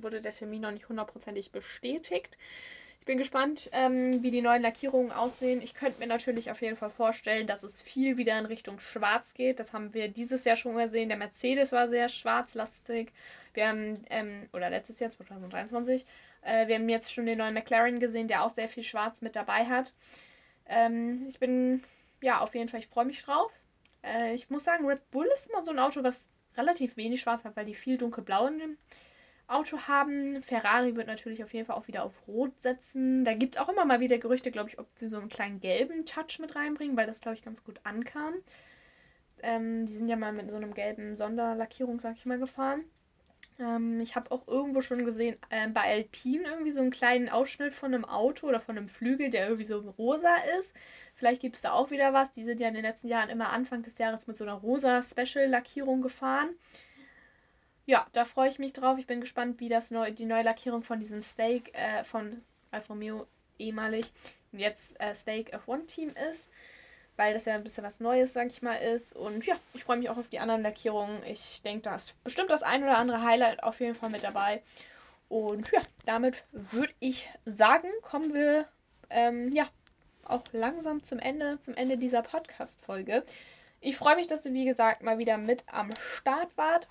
wurde 0.00 0.20
der 0.20 0.32
Termin 0.32 0.62
noch 0.62 0.72
nicht 0.72 0.88
hundertprozentig 0.88 1.52
bestätigt. 1.52 2.36
Ich 3.06 3.08
bin 3.08 3.18
gespannt, 3.18 3.70
ähm, 3.70 4.20
wie 4.24 4.32
die 4.32 4.42
neuen 4.42 4.62
Lackierungen 4.62 5.12
aussehen. 5.12 5.62
Ich 5.62 5.74
könnte 5.74 6.00
mir 6.00 6.08
natürlich 6.08 6.50
auf 6.50 6.60
jeden 6.60 6.74
Fall 6.74 6.90
vorstellen, 6.90 7.46
dass 7.46 7.62
es 7.62 7.80
viel 7.80 8.16
wieder 8.16 8.36
in 8.36 8.46
Richtung 8.46 8.80
Schwarz 8.80 9.32
geht. 9.32 9.60
Das 9.60 9.72
haben 9.72 9.94
wir 9.94 10.08
dieses 10.08 10.42
Jahr 10.44 10.56
schon 10.56 10.76
gesehen. 10.76 11.08
Der 11.08 11.16
Mercedes 11.16 11.70
war 11.70 11.86
sehr 11.86 12.08
schwarzlastig. 12.08 13.12
Wir 13.54 13.68
haben, 13.68 13.94
ähm, 14.10 14.48
oder 14.52 14.70
letztes 14.70 14.98
Jahr, 14.98 15.10
2023, 15.10 16.04
äh, 16.42 16.66
wir 16.66 16.74
haben 16.74 16.88
jetzt 16.88 17.14
schon 17.14 17.26
den 17.26 17.38
neuen 17.38 17.54
McLaren 17.54 18.00
gesehen, 18.00 18.26
der 18.26 18.42
auch 18.42 18.50
sehr 18.50 18.68
viel 18.68 18.82
Schwarz 18.82 19.22
mit 19.22 19.36
dabei 19.36 19.66
hat. 19.66 19.92
Ähm, 20.68 21.26
ich 21.28 21.38
bin, 21.38 21.84
ja, 22.20 22.40
auf 22.40 22.56
jeden 22.56 22.68
Fall, 22.68 22.80
ich 22.80 22.88
freue 22.88 23.04
mich 23.04 23.22
drauf. 23.22 23.52
Äh, 24.02 24.34
ich 24.34 24.50
muss 24.50 24.64
sagen, 24.64 24.84
Red 24.84 25.12
Bull 25.12 25.28
ist 25.32 25.48
immer 25.48 25.64
so 25.64 25.70
ein 25.70 25.78
Auto, 25.78 26.02
was 26.02 26.26
relativ 26.56 26.96
wenig 26.96 27.20
Schwarz 27.20 27.44
hat, 27.44 27.54
weil 27.54 27.66
die 27.66 27.76
viel 27.76 27.98
dunkelblau 27.98 28.48
in 28.48 28.78
Auto 29.48 29.78
haben. 29.86 30.42
Ferrari 30.42 30.96
wird 30.96 31.06
natürlich 31.06 31.42
auf 31.42 31.52
jeden 31.52 31.66
Fall 31.66 31.76
auch 31.76 31.88
wieder 31.88 32.04
auf 32.04 32.26
Rot 32.26 32.60
setzen. 32.60 33.24
Da 33.24 33.34
gibt 33.34 33.56
es 33.56 33.60
auch 33.60 33.68
immer 33.68 33.84
mal 33.84 34.00
wieder 34.00 34.18
Gerüchte, 34.18 34.50
glaube 34.50 34.70
ich, 34.70 34.78
ob 34.78 34.88
sie 34.94 35.08
so 35.08 35.18
einen 35.18 35.28
kleinen 35.28 35.60
gelben 35.60 36.04
Touch 36.04 36.38
mit 36.40 36.56
reinbringen, 36.56 36.96
weil 36.96 37.06
das, 37.06 37.20
glaube 37.20 37.36
ich, 37.36 37.44
ganz 37.44 37.64
gut 37.64 37.80
ankam. 37.84 38.34
Ähm, 39.42 39.86
die 39.86 39.92
sind 39.92 40.08
ja 40.08 40.16
mal 40.16 40.32
mit 40.32 40.50
so 40.50 40.56
einem 40.56 40.74
gelben 40.74 41.14
Sonderlackierung, 41.14 42.00
sag 42.00 42.16
ich 42.16 42.26
mal, 42.26 42.38
gefahren. 42.38 42.84
Ähm, 43.60 44.00
ich 44.00 44.16
habe 44.16 44.30
auch 44.32 44.48
irgendwo 44.48 44.80
schon 44.80 45.04
gesehen, 45.04 45.36
äh, 45.50 45.68
bei 45.68 45.82
Alpine 45.82 46.48
irgendwie 46.48 46.72
so 46.72 46.80
einen 46.80 46.90
kleinen 46.90 47.28
Ausschnitt 47.28 47.72
von 47.72 47.94
einem 47.94 48.04
Auto 48.04 48.48
oder 48.48 48.60
von 48.60 48.76
einem 48.76 48.88
Flügel, 48.88 49.30
der 49.30 49.44
irgendwie 49.44 49.66
so 49.66 49.78
rosa 49.78 50.34
ist. 50.58 50.74
Vielleicht 51.14 51.40
gibt 51.40 51.56
es 51.56 51.62
da 51.62 51.72
auch 51.72 51.90
wieder 51.90 52.12
was. 52.12 52.32
Die 52.32 52.44
sind 52.44 52.60
ja 52.60 52.68
in 52.68 52.74
den 52.74 52.82
letzten 52.82 53.08
Jahren 53.08 53.30
immer 53.30 53.50
Anfang 53.50 53.82
des 53.82 53.98
Jahres 53.98 54.26
mit 54.26 54.36
so 54.36 54.44
einer 54.44 54.54
rosa 54.54 55.02
Special-Lackierung 55.02 56.02
gefahren 56.02 56.50
ja, 57.86 58.06
da 58.12 58.24
freue 58.24 58.48
ich 58.48 58.58
mich 58.58 58.72
drauf. 58.72 58.98
Ich 58.98 59.06
bin 59.06 59.20
gespannt, 59.20 59.60
wie 59.60 59.68
das 59.68 59.90
neu, 59.90 60.10
die 60.10 60.26
neue 60.26 60.42
Lackierung 60.42 60.82
von 60.82 60.98
diesem 60.98 61.22
Steak 61.22 61.72
äh, 61.74 62.04
von 62.04 62.42
Alfa 62.72 62.92
Romeo 62.92 63.26
ehemalig 63.58 64.10
jetzt 64.52 65.00
äh, 65.00 65.14
Steak 65.14 65.54
F1 65.54 65.86
Team 65.86 66.12
ist, 66.28 66.50
weil 67.16 67.32
das 67.32 67.44
ja 67.44 67.54
ein 67.54 67.62
bisschen 67.62 67.84
was 67.84 68.00
Neues, 68.00 68.32
sag 68.32 68.48
ich 68.48 68.60
mal, 68.60 68.74
ist. 68.74 69.14
Und 69.14 69.46
ja, 69.46 69.54
ich 69.72 69.84
freue 69.84 69.98
mich 69.98 70.10
auch 70.10 70.16
auf 70.16 70.28
die 70.28 70.40
anderen 70.40 70.62
Lackierungen. 70.62 71.22
Ich 71.26 71.62
denke, 71.62 71.82
da 71.82 71.94
ist 71.94 72.22
bestimmt 72.24 72.50
das 72.50 72.62
ein 72.62 72.82
oder 72.82 72.98
andere 72.98 73.22
Highlight 73.22 73.62
auf 73.62 73.80
jeden 73.80 73.94
Fall 73.94 74.10
mit 74.10 74.24
dabei. 74.24 74.62
Und 75.28 75.70
ja, 75.72 75.80
damit 76.04 76.42
würde 76.52 76.92
ich 76.98 77.28
sagen, 77.44 77.88
kommen 78.02 78.34
wir 78.34 78.66
ähm, 79.10 79.50
ja 79.52 79.68
auch 80.24 80.42
langsam 80.52 81.04
zum 81.04 81.20
Ende, 81.20 81.60
zum 81.60 81.74
Ende 81.74 81.96
dieser 81.96 82.22
Podcast-Folge. 82.22 83.24
Ich 83.80 83.96
freue 83.96 84.16
mich, 84.16 84.26
dass 84.26 84.44
ihr, 84.44 84.52
wie 84.52 84.64
gesagt, 84.64 85.02
mal 85.02 85.18
wieder 85.18 85.38
mit 85.38 85.62
am 85.70 85.90
Start 86.00 86.56
wart. 86.56 86.88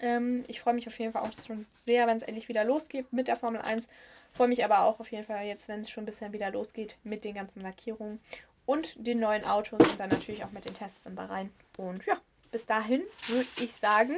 Ähm, 0.00 0.44
ich 0.48 0.60
freue 0.60 0.74
mich 0.74 0.86
auf 0.86 0.98
jeden 0.98 1.12
Fall 1.12 1.22
auch 1.22 1.32
schon 1.32 1.66
sehr, 1.76 2.06
wenn 2.06 2.16
es 2.16 2.22
endlich 2.22 2.48
wieder 2.48 2.64
losgeht 2.64 3.12
mit 3.12 3.28
der 3.28 3.36
Formel 3.36 3.60
1. 3.60 3.88
Freue 4.32 4.48
mich 4.48 4.64
aber 4.64 4.82
auch 4.82 5.00
auf 5.00 5.10
jeden 5.10 5.24
Fall 5.24 5.44
jetzt, 5.44 5.68
wenn 5.68 5.80
es 5.80 5.90
schon 5.90 6.04
ein 6.04 6.06
bisschen 6.06 6.32
wieder 6.32 6.50
losgeht 6.50 6.96
mit 7.02 7.24
den 7.24 7.34
ganzen 7.34 7.60
Lackierungen 7.60 8.20
und 8.66 8.94
den 8.96 9.18
neuen 9.18 9.44
Autos 9.44 9.80
und 9.80 9.98
dann 9.98 10.10
natürlich 10.10 10.44
auch 10.44 10.52
mit 10.52 10.64
den 10.64 10.74
Tests 10.74 11.04
im 11.06 11.14
Bahrain. 11.14 11.52
Und 11.76 12.06
ja, 12.06 12.16
bis 12.52 12.66
dahin 12.66 13.02
würde 13.26 13.48
ich 13.60 13.72
sagen, 13.72 14.16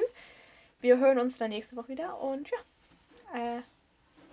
wir 0.80 0.98
hören 0.98 1.18
uns 1.18 1.38
dann 1.38 1.50
nächste 1.50 1.76
Woche 1.76 1.88
wieder 1.88 2.20
und 2.20 2.50
ja, 2.50 3.58
äh, 3.58 3.62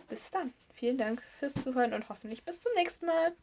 bis 0.09 0.29
dann. 0.31 0.53
Vielen 0.73 0.97
Dank 0.97 1.21
fürs 1.39 1.53
Zuhören 1.53 1.93
und 1.93 2.09
hoffentlich 2.09 2.43
bis 2.43 2.62
zum 2.62 2.73
nächsten 2.75 3.05
Mal. 3.05 3.33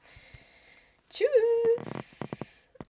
Tschüss! 1.11 2.56